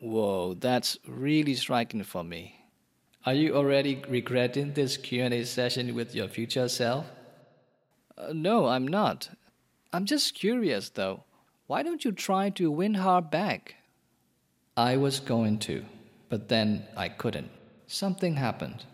Whoa, 0.01 0.53
that's 0.53 0.99
really 1.07 1.55
striking 1.55 2.05
for 2.05 2.23
me. 2.23 2.57
Are 3.25 3.33
you 3.33 3.57
already 3.57 4.03
regretting 4.07 4.75
this 4.75 4.99
Q&A 4.99 5.45
session 5.45 5.95
with 5.95 6.15
your 6.15 6.29
future 6.29 6.69
self? 6.69 7.07
Uh, 8.19 8.35
no, 8.35 8.67
I'm 8.67 8.87
not. 8.87 9.31
I'm 9.93 10.05
just 10.05 10.35
curious 10.35 10.91
though. 10.91 11.25
Why 11.67 11.83
don't 11.83 12.05
you 12.05 12.13
try 12.13 12.51
to 12.51 12.71
win 12.71 12.95
her 12.95 13.21
back? 13.21 13.77
I 14.77 14.97
was 14.97 15.21
going 15.21 15.59
to, 15.61 15.85
but 16.29 16.49
then 16.49 16.85
I 16.97 17.09
couldn't. 17.09 17.51
Something 17.87 18.37
happened. 18.37 18.85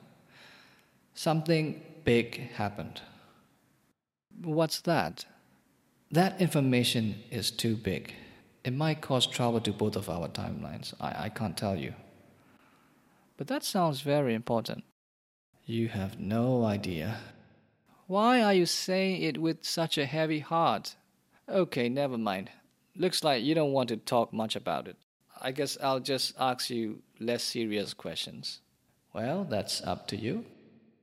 Something 1.14 1.82
big 2.04 2.50
happened. 2.52 3.00
What's 4.42 4.80
that? 4.82 5.26
That 6.10 6.40
information 6.40 7.16
is 7.30 7.50
too 7.50 7.76
big. 7.76 8.14
It 8.64 8.72
might 8.72 9.00
cause 9.00 9.26
trouble 9.26 9.60
to 9.60 9.72
both 9.72 9.96
of 9.96 10.08
our 10.08 10.28
timelines. 10.28 10.94
I, 11.00 11.24
I 11.24 11.28
can't 11.28 11.56
tell 11.56 11.76
you. 11.76 11.94
But 13.36 13.48
that 13.48 13.64
sounds 13.64 14.00
very 14.00 14.34
important. 14.34 14.84
You 15.64 15.88
have 15.88 16.18
no 16.18 16.64
idea. 16.64 17.18
Why 18.06 18.40
are 18.40 18.54
you 18.54 18.66
saying 18.66 19.22
it 19.22 19.38
with 19.38 19.64
such 19.64 19.98
a 19.98 20.06
heavy 20.06 20.38
heart? 20.38 20.94
Okay, 21.48 21.88
never 21.88 22.16
mind. 22.16 22.50
Looks 22.96 23.24
like 23.24 23.42
you 23.42 23.54
don't 23.54 23.72
want 23.72 23.88
to 23.88 23.96
talk 23.96 24.32
much 24.32 24.54
about 24.54 24.86
it. 24.86 24.96
I 25.40 25.50
guess 25.50 25.76
I'll 25.82 26.00
just 26.00 26.34
ask 26.38 26.70
you 26.70 27.02
less 27.18 27.42
serious 27.42 27.94
questions. 27.94 28.60
Well, 29.12 29.44
that's 29.44 29.82
up 29.82 30.06
to 30.08 30.16
you. 30.16 30.44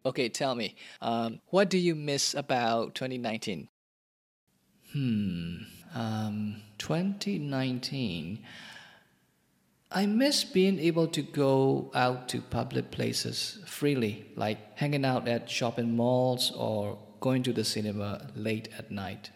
Okay, 0.06 0.30
tell 0.30 0.56
me, 0.56 0.76
um, 1.02 1.40
what 1.50 1.70
do 1.70 1.78
you 1.78 1.96
miss 1.96 2.34
about 2.34 2.96
2019? 2.96 3.70
Hmm, 4.92 5.56
um, 5.96 6.62
2019. 6.78 8.40
I 9.96 10.08
miss 10.08 10.44
being 10.44 10.80
able 10.80 11.06
to 11.10 11.22
go 11.22 11.92
out 11.94 12.28
to 12.30 12.42
public 12.42 12.90
places 12.90 13.60
freely, 13.68 14.26
like 14.36 14.76
hanging 14.76 15.06
out 15.06 15.28
at 15.28 15.48
shopping 15.48 15.96
malls 15.96 16.52
or 16.56 16.98
going 17.20 17.44
to 17.44 17.54
the 17.54 17.64
cinema 17.64 18.32
late 18.36 18.70
at 18.76 18.90
night. 18.90 19.30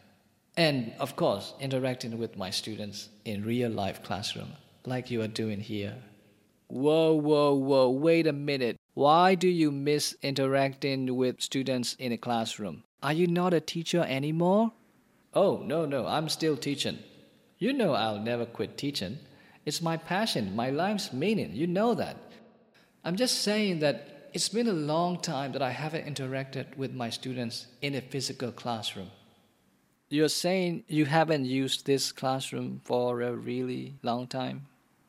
And 0.56 0.94
of 1.00 1.16
course, 1.16 1.54
interacting 1.60 2.18
with 2.18 2.38
my 2.38 2.50
students 2.50 3.10
in 3.24 3.46
real 3.46 3.70
life 3.70 4.02
classroom, 4.02 4.54
like 4.84 5.12
you 5.12 5.22
are 5.22 5.28
doing 5.28 5.60
here. 5.60 5.94
Whoa, 6.70 7.14
whoa, 7.14 7.54
whoa, 7.54 7.92
wait 7.92 8.26
a 8.26 8.34
minute. 8.34 8.78
Why 8.96 9.36
do 9.36 9.48
you 9.48 9.72
miss 9.72 10.16
interacting 10.24 11.16
with 11.16 11.40
students 11.40 11.94
in 12.00 12.12
a 12.12 12.18
classroom? 12.18 12.84
Are 13.04 13.14
you 13.14 13.28
not 13.28 13.54
a 13.54 13.62
teacher 13.62 14.04
anymore? 14.10 14.72
Oh, 15.36 15.58
no, 15.58 15.86
no, 15.86 16.08
I'm 16.08 16.30
still 16.30 16.58
teaching. 16.58 16.98
You 17.60 17.74
know 17.74 17.94
I'll 17.94 18.20
never 18.20 18.48
quit 18.48 18.76
teaching. 18.76 19.20
It's 19.68 19.82
my 19.82 19.98
passion, 19.98 20.56
my 20.56 20.70
life's 20.70 21.12
meaning. 21.12 21.54
You 21.54 21.68
know 21.68 21.94
that. 21.96 22.16
I'm 23.04 23.18
just 23.18 23.42
saying 23.42 23.80
that 23.80 24.30
it's 24.34 24.48
been 24.48 24.70
a 24.70 24.84
long 24.94 25.20
time 25.20 25.52
that 25.52 25.62
I 25.62 25.72
haven't 25.72 26.06
interacted 26.06 26.78
with 26.78 26.94
my 26.94 27.10
students 27.10 27.68
in 27.82 27.94
a 27.94 28.00
physical 28.00 28.54
classroom. 28.54 29.12
You're 30.08 30.30
saying 30.30 30.86
you 30.88 31.04
haven't 31.04 31.44
used 31.44 31.86
this 31.86 32.14
classroom 32.14 32.80
for 32.86 33.22
a 33.22 33.34
really 33.34 33.96
long 34.04 34.28
time? 34.28 34.68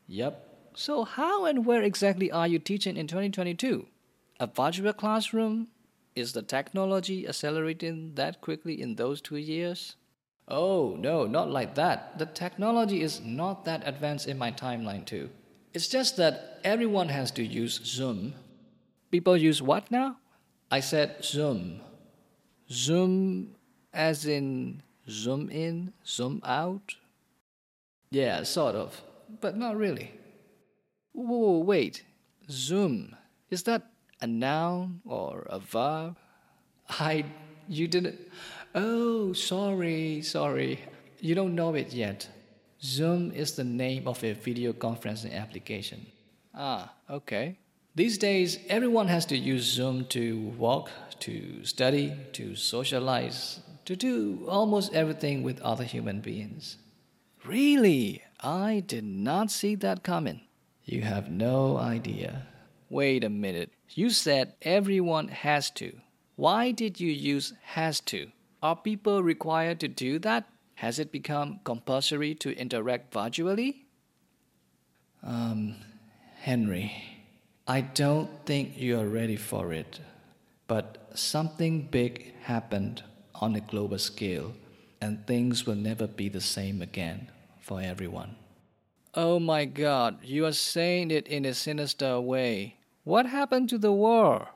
Yep. 0.09 0.73
So, 0.75 1.05
how 1.05 1.45
and 1.45 1.65
where 1.65 1.85
exactly 1.85 2.33
are 2.33 2.49
you 2.49 2.59
teaching 2.59 2.97
in 2.97 3.07
2022? 3.07 3.87
A 4.41 4.49
virtual 4.49 4.93
classroom? 4.93 5.69
Is 6.17 6.33
the 6.33 6.43
technology 6.43 7.29
accelerating 7.29 8.17
that 8.17 8.41
quickly 8.41 8.83
in 8.83 8.97
those 8.97 9.21
two 9.21 9.37
years? 9.37 9.95
Oh, 10.49 10.97
no, 10.99 11.27
not 11.27 11.51
like 11.51 11.75
that. 11.75 12.19
The 12.19 12.27
technology 12.27 13.03
is 13.03 13.21
not 13.21 13.65
that 13.67 13.83
advanced 13.87 14.27
in 14.27 14.39
my 14.39 14.51
timeline, 14.51 15.05
too. 15.05 15.31
It's 15.75 15.89
just 15.89 16.17
that 16.17 16.61
everyone 16.65 17.09
has 17.11 17.31
to 17.33 17.45
use 17.45 17.81
Zoom. 17.85 18.35
People 19.11 19.37
use 19.37 19.61
what 19.61 19.91
now? 19.91 20.17
I 20.71 20.81
said 20.81 21.23
Zoom. 21.23 21.81
Zoom 22.71 23.55
as 23.93 24.27
in 24.27 24.83
zoom 25.09 25.51
in, 25.51 25.93
zoom 26.07 26.41
out? 26.45 26.97
Yeah, 28.11 28.43
sort 28.43 28.75
of, 28.75 29.01
but 29.41 29.57
not 29.57 29.77
really. 29.77 30.13
Whoa, 31.13 31.59
wait. 31.59 32.05
Zoom. 32.51 33.17
Is 33.51 33.63
that 33.65 33.91
a 34.21 34.27
noun 34.27 35.01
or 35.05 35.47
a 35.51 35.59
verb? 35.59 36.17
I. 36.89 37.25
You 37.69 37.87
didn't. 37.87 38.19
Oh, 38.75 39.33
sorry, 39.33 40.23
sorry. 40.23 40.81
You 41.21 41.35
don't 41.35 41.55
know 41.55 41.75
it 41.75 41.93
yet. 41.93 42.29
Zoom 42.83 43.33
is 43.33 43.53
the 43.53 43.65
name 43.65 44.07
of 44.07 44.23
a 44.23 44.35
video 44.35 44.73
conferencing 44.73 45.35
application. 45.35 46.07
Ah, 46.55 46.93
okay. 47.11 47.59
These 47.95 48.19
days, 48.19 48.59
everyone 48.69 49.09
has 49.09 49.27
to 49.27 49.37
use 49.37 49.65
Zoom 49.65 50.05
to 50.07 50.51
work, 50.59 50.91
to 51.21 51.65
study, 51.65 52.13
to 52.35 52.55
socialize, 52.55 53.61
to 53.87 53.97
do 53.97 54.47
almost 54.49 54.95
everything 54.95 55.43
with 55.43 55.61
other 55.63 55.85
human 55.85 56.21
beings. 56.21 56.77
Really? 57.45 58.23
I 58.41 58.85
did 58.87 59.05
not 59.05 59.51
see 59.51 59.75
that 59.77 60.03
coming. 60.03 60.43
You 60.85 61.03
have 61.03 61.31
no 61.31 61.77
idea. 61.77 62.47
Wait 62.91 63.25
a 63.25 63.29
minute. 63.29 63.73
You 63.91 64.11
said 64.11 64.55
everyone 64.63 65.29
has 65.29 65.71
to. 65.73 66.01
Why 66.37 66.71
did 66.71 67.01
you 67.01 67.11
use 67.11 67.55
has 67.63 68.01
to? 68.01 68.31
Are 68.63 68.77
people 68.77 69.23
required 69.23 69.79
to 69.81 69.89
do 69.89 70.19
that? 70.21 70.49
Has 70.77 70.99
it 70.99 71.13
become 71.13 71.61
compulsory 71.65 72.35
to 72.37 72.57
interact 72.57 73.13
virtually? 73.13 73.87
Um, 75.23 75.77
Henry, 76.41 76.93
I 77.67 77.83
don't 77.83 78.31
think 78.47 78.77
you 78.77 78.99
are 78.99 79.07
ready 79.07 79.37
for 79.37 79.73
it. 79.73 80.01
But 80.67 81.11
something 81.15 81.89
big 81.91 82.35
happened 82.43 83.03
on 83.35 83.55
a 83.55 83.61
global 83.61 83.99
scale, 83.99 84.55
and 85.01 85.27
things 85.27 85.65
will 85.65 85.77
never 85.77 86.07
be 86.07 86.29
the 86.29 86.41
same 86.41 86.83
again 86.83 87.31
for 87.61 87.81
everyone. 87.81 88.37
Oh 89.15 89.39
my 89.39 89.65
god, 89.65 90.19
you 90.23 90.47
are 90.47 90.53
saying 90.53 91.11
it 91.11 91.27
in 91.29 91.45
a 91.45 91.55
sinister 91.55 92.21
way. 92.21 92.77
What 93.05 93.27
happened 93.27 93.69
to 93.71 93.79
the 93.79 93.93
war? 93.93 94.49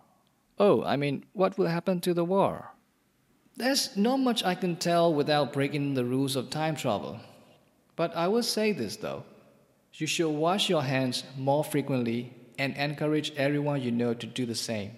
Oh, 0.58 0.82
I 0.84 0.96
mean, 0.96 1.24
what 1.32 1.56
will 1.56 1.68
happen 1.68 2.00
to 2.00 2.12
the 2.12 2.24
war? 2.24 2.72
There's 3.56 3.96
not 3.96 4.18
much 4.18 4.44
I 4.44 4.54
can 4.54 4.76
tell 4.76 5.12
without 5.12 5.52
breaking 5.52 5.94
the 5.94 6.04
rules 6.04 6.36
of 6.36 6.50
time 6.50 6.76
travel. 6.76 7.20
But 7.96 8.16
I 8.16 8.28
will 8.28 8.42
say 8.42 8.72
this 8.72 8.96
though 8.96 9.24
you 9.94 10.06
should 10.06 10.30
wash 10.30 10.70
your 10.70 10.82
hands 10.82 11.22
more 11.36 11.62
frequently 11.62 12.32
and 12.58 12.74
encourage 12.76 13.32
everyone 13.36 13.82
you 13.82 13.90
know 13.90 14.14
to 14.14 14.26
do 14.26 14.46
the 14.46 14.54
same. 14.54 14.92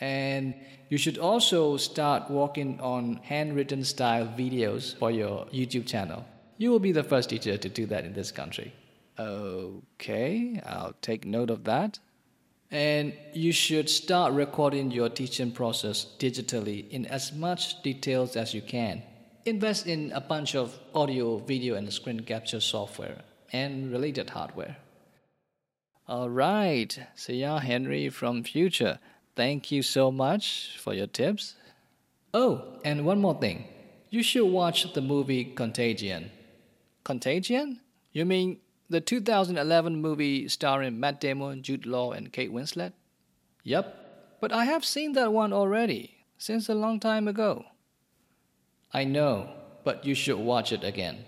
And 0.00 0.54
you 0.88 0.96
should 0.96 1.18
also 1.18 1.76
start 1.76 2.30
working 2.30 2.80
on 2.80 3.16
handwritten 3.24 3.82
style 3.82 4.26
videos 4.26 4.96
for 4.96 5.10
your 5.10 5.46
YouTube 5.46 5.86
channel. 5.86 6.24
You 6.56 6.70
will 6.70 6.78
be 6.78 6.92
the 6.92 7.02
first 7.02 7.30
teacher 7.30 7.56
to 7.56 7.68
do 7.68 7.86
that 7.86 8.04
in 8.04 8.12
this 8.12 8.30
country. 8.30 8.72
Okay, 9.18 10.60
I'll 10.64 10.94
take 11.02 11.24
note 11.24 11.50
of 11.50 11.64
that. 11.64 11.98
And 12.70 13.14
you 13.32 13.52
should 13.52 13.88
start 13.88 14.34
recording 14.34 14.90
your 14.90 15.08
teaching 15.08 15.52
process 15.52 16.06
digitally 16.18 16.88
in 16.90 17.06
as 17.06 17.32
much 17.32 17.82
details 17.82 18.36
as 18.36 18.52
you 18.52 18.60
can. 18.60 19.02
Invest 19.46 19.86
in 19.86 20.12
a 20.12 20.20
bunch 20.20 20.54
of 20.54 20.78
audio, 20.94 21.38
video, 21.38 21.76
and 21.76 21.90
screen 21.90 22.20
capture 22.20 22.60
software 22.60 23.22
and 23.52 23.90
related 23.90 24.30
hardware. 24.30 24.76
All 26.06 26.28
right, 26.28 26.98
Sia 27.14 27.58
Henry 27.58 28.10
from 28.10 28.44
Future. 28.44 28.98
Thank 29.34 29.70
you 29.70 29.82
so 29.82 30.10
much 30.10 30.76
for 30.78 30.92
your 30.92 31.06
tips. 31.06 31.54
Oh, 32.34 32.80
and 32.84 33.06
one 33.06 33.20
more 33.20 33.38
thing. 33.40 33.64
You 34.10 34.22
should 34.22 34.46
watch 34.46 34.92
the 34.92 35.00
movie 35.00 35.44
Contagion. 35.44 36.30
Contagion? 37.04 37.80
You 38.12 38.26
mean 38.26 38.60
the 38.90 39.00
2011 39.00 40.00
movie 40.00 40.48
starring 40.48 40.98
Matt 40.98 41.20
Damon, 41.20 41.62
Jude 41.62 41.86
Law, 41.86 42.12
and 42.12 42.32
Kate 42.32 42.52
Winslet? 42.52 42.92
Yep, 43.64 44.38
but 44.40 44.52
I 44.52 44.64
have 44.64 44.84
seen 44.84 45.12
that 45.12 45.32
one 45.32 45.52
already, 45.52 46.24
since 46.38 46.68
a 46.68 46.74
long 46.74 47.00
time 47.00 47.28
ago. 47.28 47.64
I 48.92 49.04
know, 49.04 49.50
but 49.84 50.06
you 50.06 50.14
should 50.14 50.38
watch 50.38 50.72
it 50.72 50.84
again. 50.84 51.24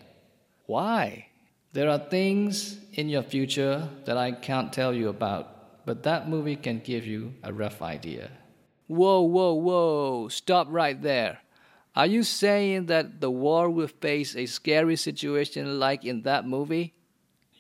Why? 0.67 1.27
There 1.73 1.91
are 1.91 1.99
things 1.99 2.79
in 2.95 3.09
your 3.09 3.23
future 3.23 3.89
that 4.05 4.17
I 4.17 4.33
can't 4.33 4.73
tell 4.73 4.95
you 4.95 5.09
about, 5.09 5.85
but 5.87 6.03
that 6.05 6.29
movie 6.29 6.57
can 6.57 6.81
give 6.81 7.07
you 7.07 7.35
a 7.43 7.53
rough 7.53 7.83
idea. 7.83 8.31
Whoa, 8.87 9.21
whoa, 9.21 9.55
whoa, 9.55 10.29
stop 10.29 10.67
right 10.71 11.01
there. 11.01 11.39
Are 11.95 12.07
you 12.07 12.23
saying 12.23 12.87
that 12.87 13.21
the 13.21 13.31
war 13.31 13.69
will 13.69 13.89
face 13.89 14.35
a 14.35 14.47
scary 14.47 14.97
situation 14.97 15.79
like 15.79 16.05
in 16.05 16.23
that 16.23 16.47
movie? 16.47 16.95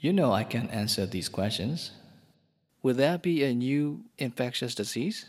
You 0.02 0.14
know 0.14 0.32
I 0.32 0.44
can 0.44 0.70
answer 0.70 1.04
these 1.04 1.28
questions. 1.28 1.90
Will 2.82 2.94
there 2.94 3.18
be 3.18 3.44
a 3.44 3.52
new 3.52 4.04
infectious 4.16 4.74
disease? 4.74 5.26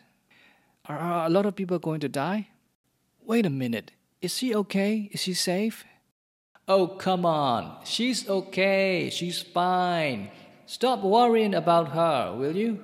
Are 0.85 1.25
a 1.25 1.29
lot 1.29 1.45
of 1.45 1.57
people 1.57 1.77
going 1.77 1.99
to 1.99 2.07
die? 2.07 2.47
Wait 3.25 3.45
a 3.45 3.49
minute. 3.49 3.91
Is 4.21 4.37
she 4.37 4.55
okay? 4.55 5.09
Is 5.11 5.19
she 5.19 5.33
safe? 5.33 5.83
Oh, 6.69 6.87
come 6.87 7.25
on. 7.25 7.83
She's 7.83 8.29
okay. 8.29 9.09
She's 9.11 9.41
fine. 9.41 10.31
Stop 10.65 11.03
worrying 11.03 11.53
about 11.53 11.89
her, 11.89 12.33
will 12.33 12.55
you? 12.55 12.81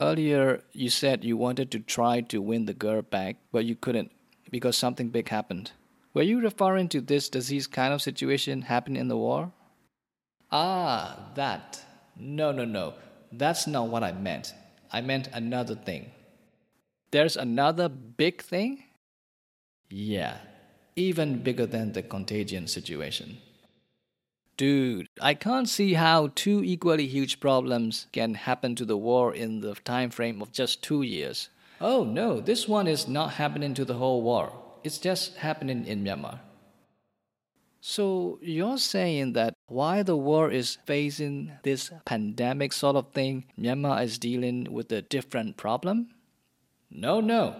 Earlier, 0.00 0.62
you 0.72 0.88
said 0.88 1.24
you 1.24 1.36
wanted 1.36 1.72
to 1.72 1.80
try 1.80 2.20
to 2.20 2.40
win 2.40 2.66
the 2.66 2.74
girl 2.74 3.02
back, 3.02 3.38
but 3.50 3.64
you 3.64 3.74
couldn't 3.74 4.12
because 4.52 4.76
something 4.76 5.08
big 5.08 5.30
happened. 5.30 5.72
Were 6.14 6.22
you 6.22 6.40
referring 6.40 6.88
to 6.90 7.00
this 7.00 7.28
disease 7.28 7.66
kind 7.66 7.92
of 7.92 8.02
situation 8.02 8.62
happening 8.62 9.00
in 9.00 9.08
the 9.08 9.16
war? 9.16 9.50
Ah, 10.52 11.30
that. 11.34 11.82
No, 12.16 12.52
no, 12.52 12.66
no. 12.66 12.94
That's 13.32 13.66
not 13.66 13.88
what 13.88 14.04
I 14.04 14.12
meant. 14.12 14.52
I 14.92 15.00
meant 15.00 15.28
another 15.32 15.74
thing. 15.74 16.10
There's 17.10 17.36
another 17.36 17.88
big 17.88 18.42
thing? 18.42 18.84
Yeah, 19.88 20.38
even 20.94 21.42
bigger 21.42 21.66
than 21.66 21.92
the 21.92 22.02
contagion 22.02 22.66
situation. 22.66 23.38
Dude, 24.58 25.08
I 25.20 25.34
can't 25.34 25.68
see 25.68 25.94
how 25.94 26.30
two 26.34 26.62
equally 26.62 27.06
huge 27.06 27.40
problems 27.40 28.06
can 28.12 28.34
happen 28.34 28.74
to 28.76 28.84
the 28.84 28.96
war 28.96 29.34
in 29.34 29.60
the 29.60 29.74
time 29.74 30.10
frame 30.10 30.42
of 30.42 30.52
just 30.52 30.82
two 30.82 31.02
years. 31.02 31.48
Oh 31.80 32.04
no, 32.04 32.40
this 32.40 32.68
one 32.68 32.86
is 32.86 33.08
not 33.08 33.32
happening 33.34 33.74
to 33.74 33.84
the 33.84 33.94
whole 33.94 34.22
war. 34.22 34.52
It's 34.84 34.98
just 34.98 35.36
happening 35.36 35.86
in 35.86 36.04
Myanmar. 36.04 36.40
So 37.84 38.38
you're 38.40 38.78
saying 38.78 39.32
that 39.32 39.54
while 39.66 40.04
the 40.04 40.16
world 40.16 40.52
is 40.52 40.78
facing 40.86 41.50
this 41.64 41.90
pandemic 42.04 42.72
sort 42.72 42.94
of 42.94 43.10
thing, 43.12 43.46
Myanmar 43.58 44.04
is 44.04 44.18
dealing 44.18 44.72
with 44.72 44.92
a 44.92 45.02
different 45.02 45.56
problem? 45.56 46.14
No, 46.92 47.20
no. 47.20 47.56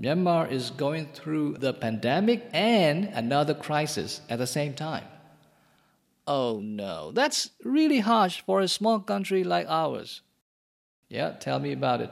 Myanmar 0.00 0.48
is 0.48 0.70
going 0.70 1.08
through 1.08 1.58
the 1.58 1.74
pandemic 1.74 2.48
and 2.52 3.06
another 3.06 3.52
crisis 3.52 4.20
at 4.30 4.38
the 4.38 4.46
same 4.46 4.74
time. 4.74 5.04
Oh 6.24 6.60
no, 6.62 7.10
that's 7.10 7.50
really 7.64 7.98
harsh 7.98 8.42
for 8.46 8.60
a 8.60 8.68
small 8.68 9.00
country 9.00 9.42
like 9.42 9.66
ours. 9.68 10.22
Yeah, 11.08 11.32
tell 11.32 11.58
me 11.58 11.72
about 11.72 12.00
it. 12.00 12.10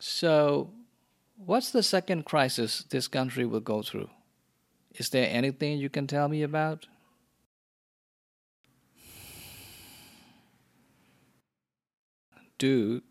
So, 0.00 0.72
What's 1.46 1.70
the 1.70 1.82
second 1.82 2.26
crisis 2.26 2.84
this 2.90 3.08
country 3.08 3.46
will 3.46 3.60
go 3.60 3.80
through? 3.80 4.10
Is 4.94 5.10
there 5.10 5.28
anything 5.30 5.78
you 5.78 5.88
can 5.88 6.06
tell 6.06 6.28
me 6.28 6.42
about? 6.42 6.86
Dude, 12.58 13.02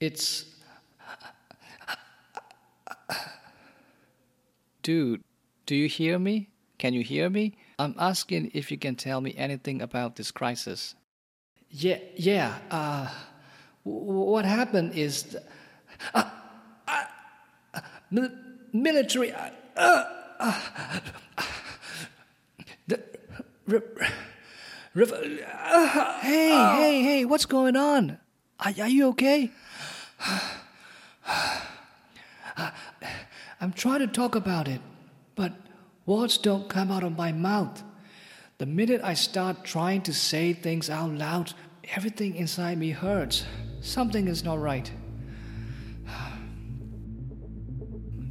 it's. 0.00 0.44
Dude, 4.82 5.22
do 5.66 5.74
you 5.74 5.88
hear 5.88 6.18
me? 6.18 6.50
Can 6.78 6.94
you 6.94 7.02
hear 7.02 7.28
me? 7.28 7.58
I'm 7.78 7.94
asking 7.98 8.52
if 8.54 8.70
you 8.70 8.78
can 8.78 8.94
tell 8.94 9.20
me 9.20 9.34
anything 9.36 9.82
about 9.82 10.16
this 10.16 10.30
crisis. 10.30 10.94
Yeah, 11.70 11.98
yeah. 12.16 12.58
Uh, 12.70 13.08
what 13.82 14.44
happened 14.44 14.92
is. 14.94 15.24
th- 15.24 15.42
uh, 16.14 16.30
uh, 16.86 17.04
military. 18.82 19.32
Uh, 19.32 19.50
uh, 19.76 21.00
the, 22.86 23.02
re, 23.66 23.80
re, 24.94 25.06
uh, 25.44 26.18
hey, 26.20 26.50
hey, 26.76 27.02
hey, 27.02 27.24
what's 27.24 27.46
going 27.46 27.76
on? 27.76 28.18
Are, 28.60 28.72
are 28.80 28.88
you 28.88 29.08
okay? 29.08 29.50
I'm 33.60 33.72
trying 33.72 34.00
to 34.00 34.06
talk 34.06 34.34
about 34.34 34.68
it, 34.68 34.80
but 35.34 35.52
words 36.06 36.38
don't 36.38 36.68
come 36.68 36.90
out 36.90 37.02
of 37.02 37.16
my 37.16 37.32
mouth. 37.32 37.82
The 38.58 38.66
minute 38.66 39.00
I 39.04 39.14
start 39.14 39.64
trying 39.64 40.02
to 40.02 40.12
say 40.12 40.52
things 40.52 40.90
out 40.90 41.12
loud, 41.12 41.54
everything 41.94 42.34
inside 42.36 42.78
me 42.78 42.90
hurts. 42.90 43.44
Something 43.80 44.26
is 44.26 44.42
not 44.42 44.58
right. 44.58 44.90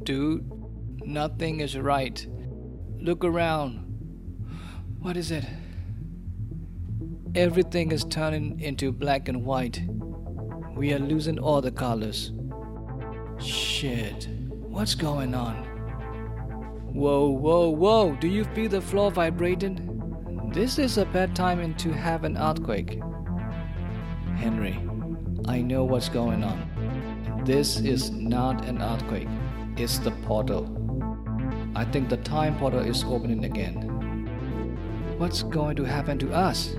Dude, 0.08 0.50
nothing 1.04 1.60
is 1.60 1.76
right. 1.76 2.26
Look 2.98 3.26
around. 3.26 3.84
What 5.00 5.18
is 5.18 5.30
it? 5.30 5.44
Everything 7.34 7.92
is 7.92 8.04
turning 8.04 8.58
into 8.58 8.90
black 8.90 9.28
and 9.28 9.44
white. 9.44 9.82
We 10.74 10.94
are 10.94 10.98
losing 10.98 11.38
all 11.38 11.60
the 11.60 11.70
colors. 11.70 12.32
Shit. 13.38 14.28
What's 14.48 14.94
going 14.94 15.34
on? 15.34 15.56
Whoa, 16.94 17.28
whoa, 17.28 17.68
whoa. 17.68 18.16
Do 18.18 18.28
you 18.28 18.44
feel 18.54 18.70
the 18.70 18.80
floor 18.80 19.10
vibrating? 19.10 20.50
This 20.54 20.78
is 20.78 20.96
a 20.96 21.04
bad 21.04 21.36
time 21.36 21.74
to 21.74 21.92
have 21.92 22.24
an 22.24 22.38
earthquake. 22.38 22.98
Henry, 24.38 24.80
I 25.44 25.60
know 25.60 25.84
what's 25.84 26.08
going 26.08 26.44
on. 26.44 27.42
This 27.44 27.78
is 27.78 28.10
not 28.10 28.64
an 28.64 28.80
earthquake, 28.80 29.28
it's 29.80 29.98
the 29.98 30.10
portal. 30.26 30.66
I 31.74 31.84
think 31.84 32.08
the 32.08 32.16
time 32.18 32.58
portal 32.58 32.80
is 32.80 33.04
opening 33.04 33.44
again. 33.44 33.74
What's 35.18 35.42
going 35.42 35.76
to 35.76 35.84
happen 35.84 36.18
to 36.18 36.32
us? 36.32 36.74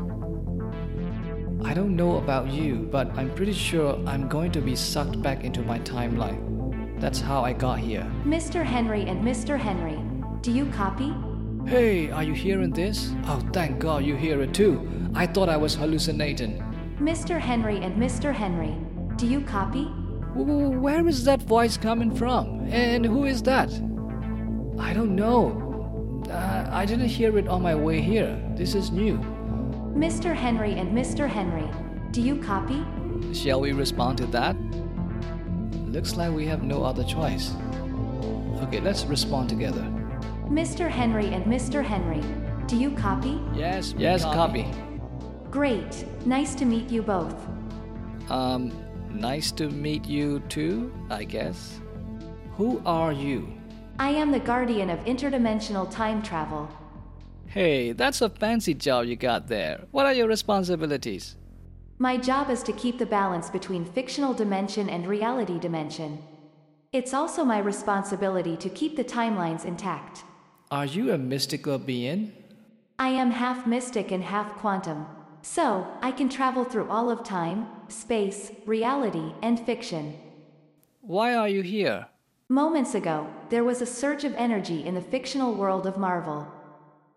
I 1.63 1.73
don't 1.73 1.95
know 1.95 2.17
about 2.17 2.49
you, 2.49 2.87
but 2.91 3.09
I'm 3.17 3.33
pretty 3.35 3.53
sure 3.53 4.01
I'm 4.07 4.27
going 4.27 4.51
to 4.53 4.61
be 4.61 4.75
sucked 4.75 5.21
back 5.21 5.43
into 5.43 5.61
my 5.61 5.79
timeline. 5.79 6.99
That's 6.99 7.21
how 7.21 7.43
I 7.43 7.53
got 7.53 7.79
here. 7.79 8.09
Mr. 8.25 8.63
Henry 8.63 9.03
and 9.03 9.25
Mr. 9.25 9.57
Henry, 9.57 9.99
do 10.41 10.51
you 10.51 10.65
copy? 10.67 11.13
Hey, 11.65 12.09
are 12.11 12.23
you 12.23 12.33
hearing 12.33 12.71
this? 12.71 13.13
Oh, 13.25 13.41
thank 13.53 13.79
God 13.79 14.03
you 14.03 14.15
hear 14.15 14.41
it 14.41 14.53
too. 14.53 14.89
I 15.13 15.27
thought 15.27 15.49
I 15.49 15.57
was 15.57 15.75
hallucinating. 15.75 16.63
Mr. 16.99 17.39
Henry 17.39 17.77
and 17.81 17.95
Mr. 17.95 18.33
Henry, 18.33 18.75
do 19.17 19.27
you 19.27 19.41
copy? 19.41 19.91
W- 20.35 20.45
w- 20.47 20.79
Where 20.79 21.07
is 21.07 21.23
that 21.25 21.41
voice 21.41 21.77
coming 21.77 22.13
from? 22.15 22.67
And 22.69 23.05
who 23.05 23.25
is 23.25 23.41
that? 23.43 23.69
I 24.79 24.93
don't 24.93 25.15
know. 25.15 26.23
Uh, 26.29 26.67
I 26.71 26.85
didn't 26.85 27.07
hear 27.07 27.37
it 27.37 27.47
on 27.47 27.61
my 27.61 27.75
way 27.75 28.01
here. 28.01 28.39
This 28.55 28.75
is 28.75 28.91
new. 28.91 29.17
Mr. 29.95 30.33
Henry 30.35 30.73
and 30.73 30.95
Mr. 30.95 31.27
Henry, 31.27 31.67
do 32.11 32.21
you 32.21 32.35
copy? 32.41 32.85
Shall 33.33 33.59
we 33.59 33.71
respond 33.73 34.17
to 34.19 34.25
that? 34.27 34.55
Looks 35.87 36.15
like 36.15 36.31
we 36.31 36.45
have 36.45 36.63
no 36.63 36.83
other 36.83 37.03
choice. 37.03 37.51
Okay, 38.61 38.79
let's 38.79 39.05
respond 39.05 39.49
together. 39.49 39.81
Mr. 40.47 40.89
Henry 40.89 41.27
and 41.33 41.45
Mr. 41.45 41.83
Henry, 41.83 42.21
do 42.67 42.75
you 42.77 42.91
copy? 42.91 43.41
Yes, 43.55 43.93
yes, 43.97 44.23
copy. 44.23 44.67
Great. 45.49 46.05
Nice 46.25 46.53
to 46.55 46.65
meet 46.65 46.89
you 46.91 47.01
both. 47.01 47.35
Um, 48.29 48.71
nice 49.09 49.51
to 49.53 49.69
meet 49.69 50.05
you 50.05 50.39
too, 50.49 50.93
I 51.09 51.23
guess. 51.23 51.79
Who 52.57 52.81
are 52.85 53.11
you? 53.11 53.47
I 53.99 54.09
am 54.11 54.31
the 54.31 54.39
guardian 54.39 54.89
of 54.89 54.99
interdimensional 55.05 55.89
time 55.89 56.21
travel. 56.21 56.69
Hey, 57.47 57.93
that's 57.93 58.21
a 58.21 58.29
fancy 58.29 58.73
job 58.73 59.05
you 59.05 59.15
got 59.15 59.47
there. 59.47 59.85
What 59.91 60.05
are 60.05 60.13
your 60.13 60.27
responsibilities? 60.27 61.35
My 61.97 62.15
job 62.15 62.49
is 62.49 62.63
to 62.63 62.71
keep 62.71 62.97
the 62.97 63.05
balance 63.05 63.49
between 63.49 63.83
fictional 63.83 64.33
dimension 64.33 64.89
and 64.89 65.05
reality 65.05 65.59
dimension. 65.59 66.19
It's 66.93 67.13
also 67.13 67.43
my 67.43 67.59
responsibility 67.59 68.55
to 68.57 68.69
keep 68.69 68.95
the 68.95 69.03
timelines 69.03 69.65
intact. 69.65 70.23
Are 70.71 70.85
you 70.85 71.11
a 71.11 71.17
mystical 71.17 71.77
being? 71.77 72.31
I 72.97 73.09
am 73.09 73.31
half 73.31 73.67
mystic 73.67 74.11
and 74.11 74.23
half 74.23 74.55
quantum, 74.57 75.05
so 75.41 75.87
I 76.01 76.11
can 76.11 76.29
travel 76.29 76.63
through 76.63 76.89
all 76.89 77.09
of 77.09 77.23
time, 77.23 77.67
space, 77.87 78.51
reality, 78.65 79.33
and 79.41 79.59
fiction. 79.59 80.17
Why 81.01 81.35
are 81.35 81.49
you 81.49 81.61
here? 81.61 82.07
Moments 82.49 82.95
ago, 82.95 83.27
there 83.49 83.63
was 83.63 83.81
a 83.81 83.85
surge 83.85 84.23
of 84.23 84.33
energy 84.35 84.85
in 84.85 84.95
the 84.95 85.01
fictional 85.01 85.53
world 85.53 85.85
of 85.85 85.97
Marvel. 85.97 86.47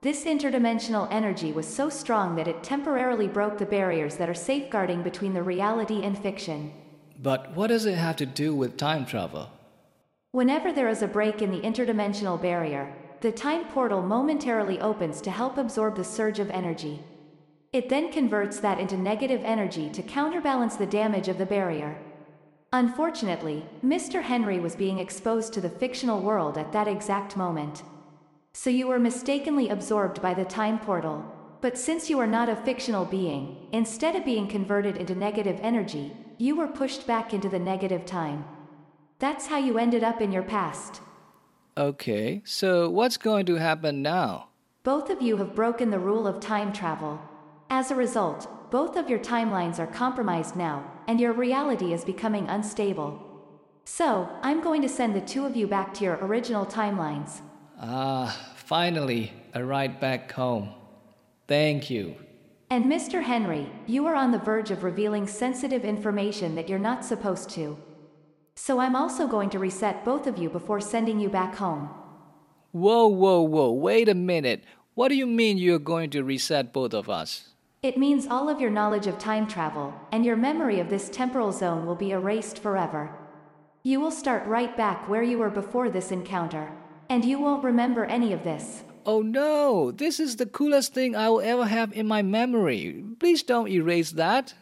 This 0.02 0.24
interdimensional 0.24 1.08
energy 1.10 1.52
was 1.52 1.66
so 1.66 1.88
strong 1.88 2.36
that 2.36 2.48
it 2.48 2.62
temporarily 2.62 3.28
broke 3.28 3.58
the 3.58 3.66
barriers 3.66 4.16
that 4.16 4.28
are 4.28 4.34
safeguarding 4.34 5.02
between 5.02 5.32
the 5.32 5.42
reality 5.42 6.02
and 6.02 6.18
fiction. 6.18 6.72
But 7.20 7.54
what 7.54 7.68
does 7.68 7.86
it 7.86 7.96
have 7.96 8.16
to 8.16 8.26
do 8.26 8.54
with 8.54 8.76
time 8.76 9.06
travel? 9.06 9.48
Whenever 10.32 10.72
there 10.72 10.88
is 10.88 11.02
a 11.02 11.06
break 11.08 11.40
in 11.40 11.50
the 11.50 11.60
interdimensional 11.60 12.40
barrier, 12.40 12.92
the 13.20 13.30
time 13.30 13.64
portal 13.66 14.02
momentarily 14.02 14.80
opens 14.80 15.20
to 15.20 15.30
help 15.30 15.56
absorb 15.56 15.94
the 15.94 16.04
surge 16.04 16.40
of 16.40 16.50
energy. 16.50 17.00
It 17.72 17.88
then 17.88 18.12
converts 18.12 18.60
that 18.60 18.78
into 18.78 18.98
negative 18.98 19.40
energy 19.44 19.88
to 19.90 20.02
counterbalance 20.02 20.76
the 20.76 20.86
damage 20.86 21.28
of 21.28 21.38
the 21.38 21.46
barrier. 21.46 21.96
Unfortunately, 22.74 23.64
Mr. 23.84 24.22
Henry 24.22 24.60
was 24.60 24.76
being 24.76 24.98
exposed 24.98 25.54
to 25.54 25.60
the 25.60 25.70
fictional 25.70 26.20
world 26.20 26.58
at 26.58 26.72
that 26.72 26.88
exact 26.88 27.36
moment. 27.36 27.82
So 28.52 28.68
you 28.68 28.88
were 28.88 28.98
mistakenly 28.98 29.70
absorbed 29.70 30.20
by 30.20 30.34
the 30.34 30.44
time 30.44 30.78
portal. 30.78 31.24
But 31.62 31.78
since 31.78 32.10
you 32.10 32.18
are 32.18 32.26
not 32.26 32.50
a 32.50 32.56
fictional 32.56 33.06
being, 33.06 33.68
instead 33.72 34.16
of 34.16 34.24
being 34.24 34.48
converted 34.48 34.96
into 34.98 35.14
negative 35.14 35.58
energy, 35.62 36.14
you 36.36 36.56
were 36.56 36.66
pushed 36.66 37.06
back 37.06 37.32
into 37.32 37.48
the 37.48 37.58
negative 37.58 38.04
time. 38.04 38.44
That's 39.18 39.46
how 39.46 39.58
you 39.58 39.78
ended 39.78 40.04
up 40.04 40.20
in 40.20 40.32
your 40.32 40.42
past. 40.42 41.00
Okay, 41.78 42.42
so 42.44 42.90
what's 42.90 43.16
going 43.16 43.46
to 43.46 43.54
happen 43.54 44.02
now? 44.02 44.48
Both 44.82 45.08
of 45.08 45.22
you 45.22 45.38
have 45.38 45.54
broken 45.54 45.90
the 45.90 45.98
rule 45.98 46.26
of 46.26 46.40
time 46.40 46.72
travel. 46.72 47.20
As 47.74 47.90
a 47.90 47.94
result, 47.94 48.70
both 48.70 48.96
of 48.96 49.08
your 49.08 49.18
timelines 49.18 49.78
are 49.78 49.86
compromised 49.86 50.56
now, 50.56 50.84
and 51.08 51.18
your 51.18 51.32
reality 51.32 51.94
is 51.94 52.04
becoming 52.04 52.46
unstable. 52.46 53.18
So, 53.86 54.28
I'm 54.42 54.60
going 54.60 54.82
to 54.82 54.90
send 54.90 55.16
the 55.16 55.22
two 55.22 55.46
of 55.46 55.56
you 55.56 55.66
back 55.66 55.94
to 55.94 56.04
your 56.04 56.18
original 56.20 56.66
timelines. 56.66 57.40
Ah, 57.80 58.38
finally, 58.56 59.32
a 59.54 59.64
ride 59.64 59.98
back 60.00 60.30
home. 60.32 60.74
Thank 61.48 61.88
you. 61.88 62.16
And 62.68 62.84
Mr. 62.84 63.22
Henry, 63.22 63.72
you 63.86 64.06
are 64.06 64.16
on 64.16 64.32
the 64.32 64.46
verge 64.50 64.70
of 64.70 64.84
revealing 64.84 65.26
sensitive 65.26 65.82
information 65.82 66.54
that 66.56 66.68
you're 66.68 66.78
not 66.90 67.06
supposed 67.06 67.48
to. 67.52 67.78
So 68.54 68.80
I'm 68.80 68.94
also 68.94 69.26
going 69.26 69.48
to 69.48 69.58
reset 69.58 70.04
both 70.04 70.26
of 70.26 70.36
you 70.36 70.50
before 70.50 70.82
sending 70.82 71.18
you 71.18 71.30
back 71.30 71.54
home. 71.54 71.88
Whoa, 72.72 73.06
whoa, 73.06 73.40
whoa, 73.40 73.72
wait 73.72 74.10
a 74.10 74.14
minute. 74.14 74.62
What 74.92 75.08
do 75.08 75.14
you 75.14 75.26
mean 75.26 75.56
you're 75.56 75.78
going 75.78 76.10
to 76.10 76.22
reset 76.22 76.74
both 76.74 76.92
of 76.92 77.08
us? 77.08 77.48
It 77.82 77.98
means 77.98 78.28
all 78.28 78.48
of 78.48 78.60
your 78.60 78.70
knowledge 78.70 79.08
of 79.08 79.18
time 79.18 79.48
travel 79.48 79.92
and 80.12 80.24
your 80.24 80.36
memory 80.36 80.78
of 80.78 80.88
this 80.88 81.08
temporal 81.08 81.50
zone 81.50 81.84
will 81.84 81.96
be 81.96 82.12
erased 82.12 82.60
forever. 82.60 83.10
You 83.82 83.98
will 83.98 84.12
start 84.12 84.46
right 84.46 84.76
back 84.76 85.08
where 85.08 85.24
you 85.24 85.38
were 85.38 85.50
before 85.50 85.90
this 85.90 86.12
encounter, 86.12 86.70
and 87.08 87.24
you 87.24 87.40
won't 87.40 87.64
remember 87.64 88.04
any 88.04 88.32
of 88.32 88.44
this. 88.44 88.84
Oh 89.04 89.20
no, 89.20 89.90
this 89.90 90.20
is 90.20 90.36
the 90.36 90.46
coolest 90.46 90.94
thing 90.94 91.16
I 91.16 91.28
will 91.28 91.40
ever 91.40 91.64
have 91.64 91.92
in 91.92 92.06
my 92.06 92.22
memory. 92.22 93.04
Please 93.18 93.42
don't 93.42 93.68
erase 93.68 94.12
that. 94.12 94.54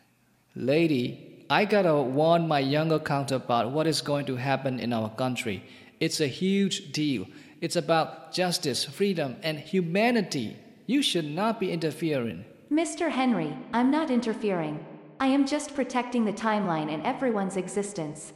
Lady, 0.54 1.44
I 1.50 1.66
gotta 1.66 2.00
warn 2.00 2.48
my 2.48 2.60
younger 2.60 2.98
counterpart 2.98 3.68
what 3.68 3.86
is 3.86 4.00
going 4.00 4.24
to 4.26 4.36
happen 4.36 4.80
in 4.80 4.94
our 4.94 5.10
country. 5.10 5.62
It's 6.00 6.20
a 6.22 6.26
huge 6.26 6.90
deal. 6.92 7.26
It's 7.60 7.76
about 7.76 8.32
justice, 8.32 8.86
freedom, 8.86 9.36
and 9.42 9.58
humanity. 9.60 10.56
You 10.86 11.02
should 11.02 11.26
not 11.26 11.60
be 11.60 11.70
interfering. 11.70 12.46
Mr. 12.70 13.10
Henry, 13.10 13.56
I'm 13.72 13.90
not 13.90 14.12
interfering. 14.12 14.86
I 15.18 15.26
am 15.26 15.44
just 15.44 15.74
protecting 15.74 16.24
the 16.24 16.32
timeline 16.32 16.88
and 16.88 17.04
everyone's 17.04 17.56
existence. 17.56 18.32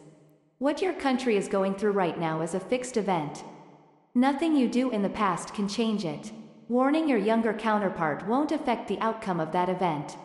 What 0.58 0.82
your 0.82 0.92
country 0.92 1.36
is 1.36 1.46
going 1.46 1.76
through 1.76 1.92
right 1.92 2.18
now 2.18 2.42
is 2.42 2.54
a 2.54 2.60
fixed 2.60 2.96
event. 2.96 3.44
Nothing 4.12 4.56
you 4.56 4.68
do 4.68 4.90
in 4.90 5.02
the 5.02 5.08
past 5.08 5.54
can 5.54 5.68
change 5.68 6.04
it. 6.04 6.32
Warning 6.68 7.08
your 7.08 7.18
younger 7.18 7.52
counterpart 7.52 8.26
won't 8.26 8.50
affect 8.50 8.88
the 8.88 8.98
outcome 8.98 9.38
of 9.38 9.52
that 9.52 9.68
event. 9.68 10.16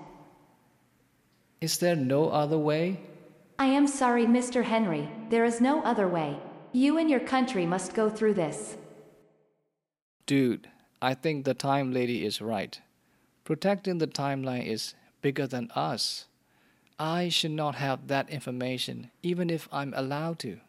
Is 1.61 1.77
there 1.77 1.95
no 1.95 2.29
other 2.29 2.57
way? 2.57 3.01
I 3.59 3.65
am 3.65 3.85
sorry, 3.85 4.25
Mr. 4.25 4.63
Henry, 4.63 5.07
there 5.29 5.45
is 5.45 5.61
no 5.61 5.83
other 5.83 6.07
way. 6.07 6.39
You 6.71 6.97
and 6.97 7.11
your 7.11 7.19
country 7.19 7.67
must 7.67 7.93
go 7.93 8.09
through 8.09 8.33
this. 8.33 8.75
Dude, 10.25 10.67
I 10.99 11.13
think 11.13 11.45
the 11.45 11.53
Time 11.53 11.93
Lady 11.93 12.25
is 12.25 12.41
right. 12.41 12.79
Protecting 13.49 13.97
the 13.97 14.05
timeline 14.05 14.63
is 14.63 14.93
bigger 15.23 15.47
than 15.47 15.71
us. 15.73 16.27
I 16.99 17.29
should 17.29 17.49
not 17.49 17.73
have 17.73 18.07
that 18.07 18.29
information, 18.29 19.09
even 19.23 19.49
if 19.49 19.67
I'm 19.71 19.91
allowed 19.97 20.37
to. 20.45 20.59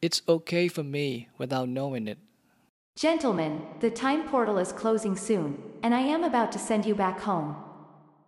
It's 0.00 0.22
okay 0.26 0.66
for 0.66 0.82
me 0.82 1.28
without 1.36 1.68
knowing 1.68 2.08
it. 2.08 2.16
Gentlemen, 2.96 3.66
the 3.80 3.90
time 3.90 4.26
portal 4.26 4.56
is 4.56 4.72
closing 4.72 5.14
soon, 5.14 5.62
and 5.82 5.94
I 5.94 6.00
am 6.00 6.24
about 6.24 6.52
to 6.52 6.58
send 6.58 6.86
you 6.86 6.94
back 6.94 7.20
home. 7.20 7.54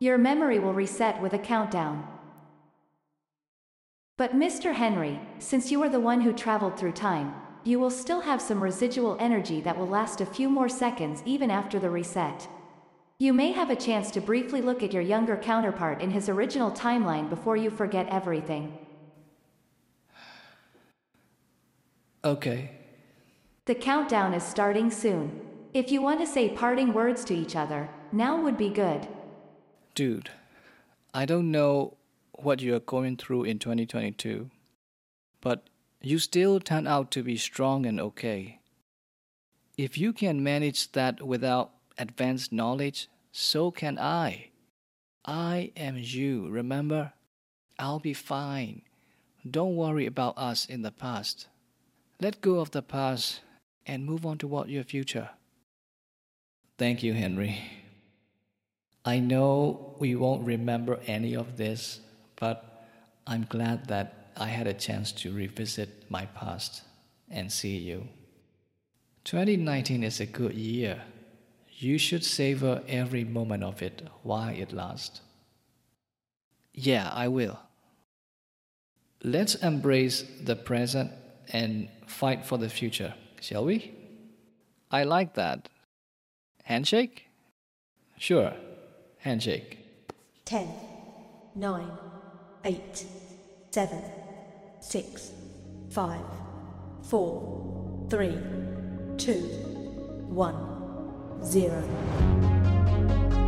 Your 0.00 0.18
memory 0.18 0.58
will 0.58 0.74
reset 0.74 1.22
with 1.22 1.32
a 1.32 1.38
countdown. 1.38 2.06
But 4.18 4.34
Mr. 4.34 4.74
Henry, 4.74 5.18
since 5.38 5.70
you 5.70 5.82
are 5.82 5.88
the 5.88 5.98
one 5.98 6.20
who 6.20 6.34
traveled 6.34 6.78
through 6.78 6.92
time, 6.92 7.34
you 7.64 7.78
will 7.78 7.90
still 7.90 8.20
have 8.20 8.42
some 8.42 8.62
residual 8.62 9.16
energy 9.18 9.62
that 9.62 9.78
will 9.78 9.88
last 9.88 10.20
a 10.20 10.26
few 10.26 10.50
more 10.50 10.68
seconds 10.68 11.22
even 11.24 11.50
after 11.50 11.78
the 11.78 11.88
reset. 11.88 12.48
You 13.18 13.32
may 13.32 13.52
have 13.52 13.70
a 13.70 13.76
chance 13.76 14.10
to 14.10 14.20
briefly 14.20 14.60
look 14.60 14.82
at 14.82 14.92
your 14.92 15.02
younger 15.02 15.38
counterpart 15.38 16.02
in 16.02 16.10
his 16.10 16.28
original 16.28 16.70
timeline 16.70 17.30
before 17.30 17.56
you 17.56 17.70
forget 17.70 18.06
everything. 18.10 18.76
Okay. 22.22 22.72
The 23.64 23.74
countdown 23.74 24.34
is 24.34 24.42
starting 24.42 24.90
soon. 24.90 25.40
If 25.72 25.90
you 25.90 26.02
want 26.02 26.20
to 26.20 26.26
say 26.26 26.50
parting 26.50 26.92
words 26.92 27.24
to 27.24 27.34
each 27.34 27.56
other, 27.56 27.88
now 28.12 28.42
would 28.42 28.58
be 28.58 28.68
good. 28.68 29.08
Dude, 29.94 30.30
I 31.14 31.24
don't 31.24 31.50
know 31.50 31.96
what 32.32 32.60
you 32.60 32.74
are 32.74 32.80
going 32.80 33.16
through 33.16 33.44
in 33.44 33.58
2022, 33.58 34.50
but 35.40 35.70
you 36.02 36.18
still 36.18 36.60
turn 36.60 36.86
out 36.86 37.10
to 37.12 37.22
be 37.22 37.38
strong 37.38 37.86
and 37.86 37.98
okay. 37.98 38.60
If 39.78 39.96
you 39.96 40.12
can 40.12 40.42
manage 40.42 40.92
that 40.92 41.22
without 41.22 41.75
advanced 41.98 42.52
knowledge, 42.52 43.08
so 43.32 43.70
can 43.70 43.98
I. 43.98 44.50
I 45.24 45.72
am 45.76 45.96
you, 45.98 46.48
remember? 46.48 47.12
I'll 47.78 47.98
be 47.98 48.14
fine. 48.14 48.82
Don't 49.48 49.76
worry 49.76 50.06
about 50.06 50.38
us 50.38 50.66
in 50.66 50.82
the 50.82 50.90
past. 50.90 51.48
Let 52.20 52.40
go 52.40 52.60
of 52.60 52.70
the 52.70 52.82
past 52.82 53.40
and 53.84 54.04
move 54.04 54.24
on 54.24 54.38
toward 54.38 54.68
your 54.68 54.84
future. 54.84 55.30
Thank 56.78 57.02
you, 57.02 57.14
Henry. 57.14 57.58
I 59.04 59.20
know 59.20 59.94
we 59.98 60.14
won't 60.16 60.44
remember 60.44 60.98
any 61.06 61.36
of 61.36 61.56
this, 61.56 62.00
but 62.36 62.86
I'm 63.26 63.46
glad 63.48 63.86
that 63.88 64.30
I 64.36 64.46
had 64.46 64.66
a 64.66 64.74
chance 64.74 65.12
to 65.12 65.32
revisit 65.32 66.10
my 66.10 66.26
past 66.26 66.82
and 67.30 67.50
see 67.50 67.76
you. 67.76 68.08
2019 69.24 70.04
is 70.04 70.20
a 70.20 70.26
good 70.26 70.54
year. 70.54 71.02
You 71.78 71.98
should 71.98 72.24
savor 72.24 72.82
every 72.88 73.24
moment 73.24 73.62
of 73.62 73.82
it 73.82 74.00
while 74.22 74.48
it 74.48 74.72
lasts. 74.72 75.20
Yeah, 76.72 77.10
I 77.12 77.28
will. 77.28 77.58
Let's 79.22 79.56
embrace 79.56 80.24
the 80.42 80.56
present 80.56 81.10
and 81.52 81.88
fight 82.06 82.46
for 82.46 82.56
the 82.56 82.70
future, 82.70 83.12
shall 83.42 83.66
we? 83.66 83.92
I 84.90 85.04
like 85.04 85.34
that. 85.34 85.68
Handshake? 86.64 87.26
Sure, 88.18 88.54
handshake. 89.18 89.78
10, 90.46 90.68
9, 91.56 91.90
8, 92.64 93.06
7, 93.70 94.02
6, 94.80 95.30
5, 95.90 96.20
4, 97.02 98.06
3, 98.08 98.38
2, 99.18 99.32
1, 99.32 100.75
0. 101.42 103.45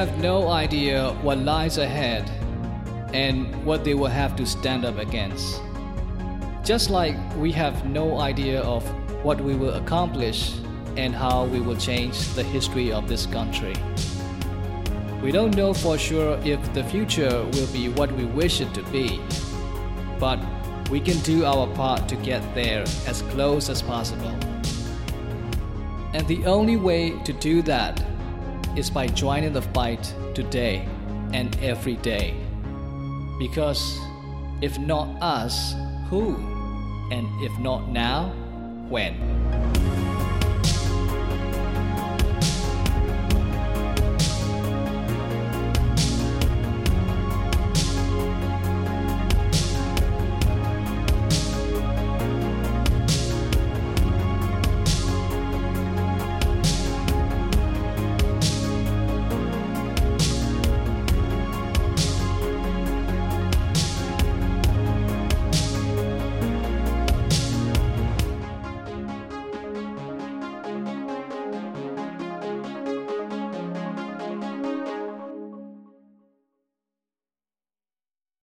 Have 0.00 0.22
no 0.22 0.48
idea 0.48 1.12
what 1.20 1.36
lies 1.36 1.76
ahead 1.76 2.24
and 3.12 3.54
what 3.66 3.84
they 3.84 3.92
will 3.92 4.06
have 4.22 4.34
to 4.34 4.46
stand 4.46 4.82
up 4.82 4.96
against. 4.96 5.60
Just 6.64 6.88
like 6.88 7.14
we 7.36 7.52
have 7.52 7.84
no 7.84 8.18
idea 8.18 8.62
of 8.62 8.82
what 9.22 9.38
we 9.38 9.54
will 9.54 9.74
accomplish 9.74 10.54
and 10.96 11.14
how 11.14 11.44
we 11.44 11.60
will 11.60 11.76
change 11.76 12.16
the 12.28 12.42
history 12.42 12.90
of 12.90 13.08
this 13.08 13.26
country. 13.26 13.74
We 15.22 15.32
don't 15.32 15.54
know 15.54 15.74
for 15.74 15.98
sure 15.98 16.40
if 16.46 16.60
the 16.72 16.84
future 16.84 17.44
will 17.52 17.70
be 17.70 17.90
what 17.90 18.10
we 18.12 18.24
wish 18.24 18.62
it 18.62 18.72
to 18.72 18.82
be, 18.84 19.20
but 20.18 20.40
we 20.88 21.00
can 21.00 21.18
do 21.18 21.44
our 21.44 21.66
part 21.74 22.08
to 22.08 22.16
get 22.16 22.42
there 22.54 22.84
as 23.06 23.20
close 23.32 23.68
as 23.68 23.82
possible. 23.82 24.34
And 26.14 26.26
the 26.26 26.46
only 26.46 26.78
way 26.78 27.22
to 27.24 27.34
do 27.34 27.60
that 27.62 28.02
is 28.76 28.90
by 28.90 29.06
joining 29.06 29.52
the 29.52 29.62
fight 29.62 30.14
today 30.34 30.86
and 31.32 31.56
every 31.62 31.96
day. 31.96 32.34
Because 33.38 33.98
if 34.60 34.78
not 34.78 35.08
us, 35.22 35.74
who? 36.08 36.36
And 37.10 37.26
if 37.42 37.58
not 37.58 37.88
now, 37.88 38.30
when? 38.88 40.09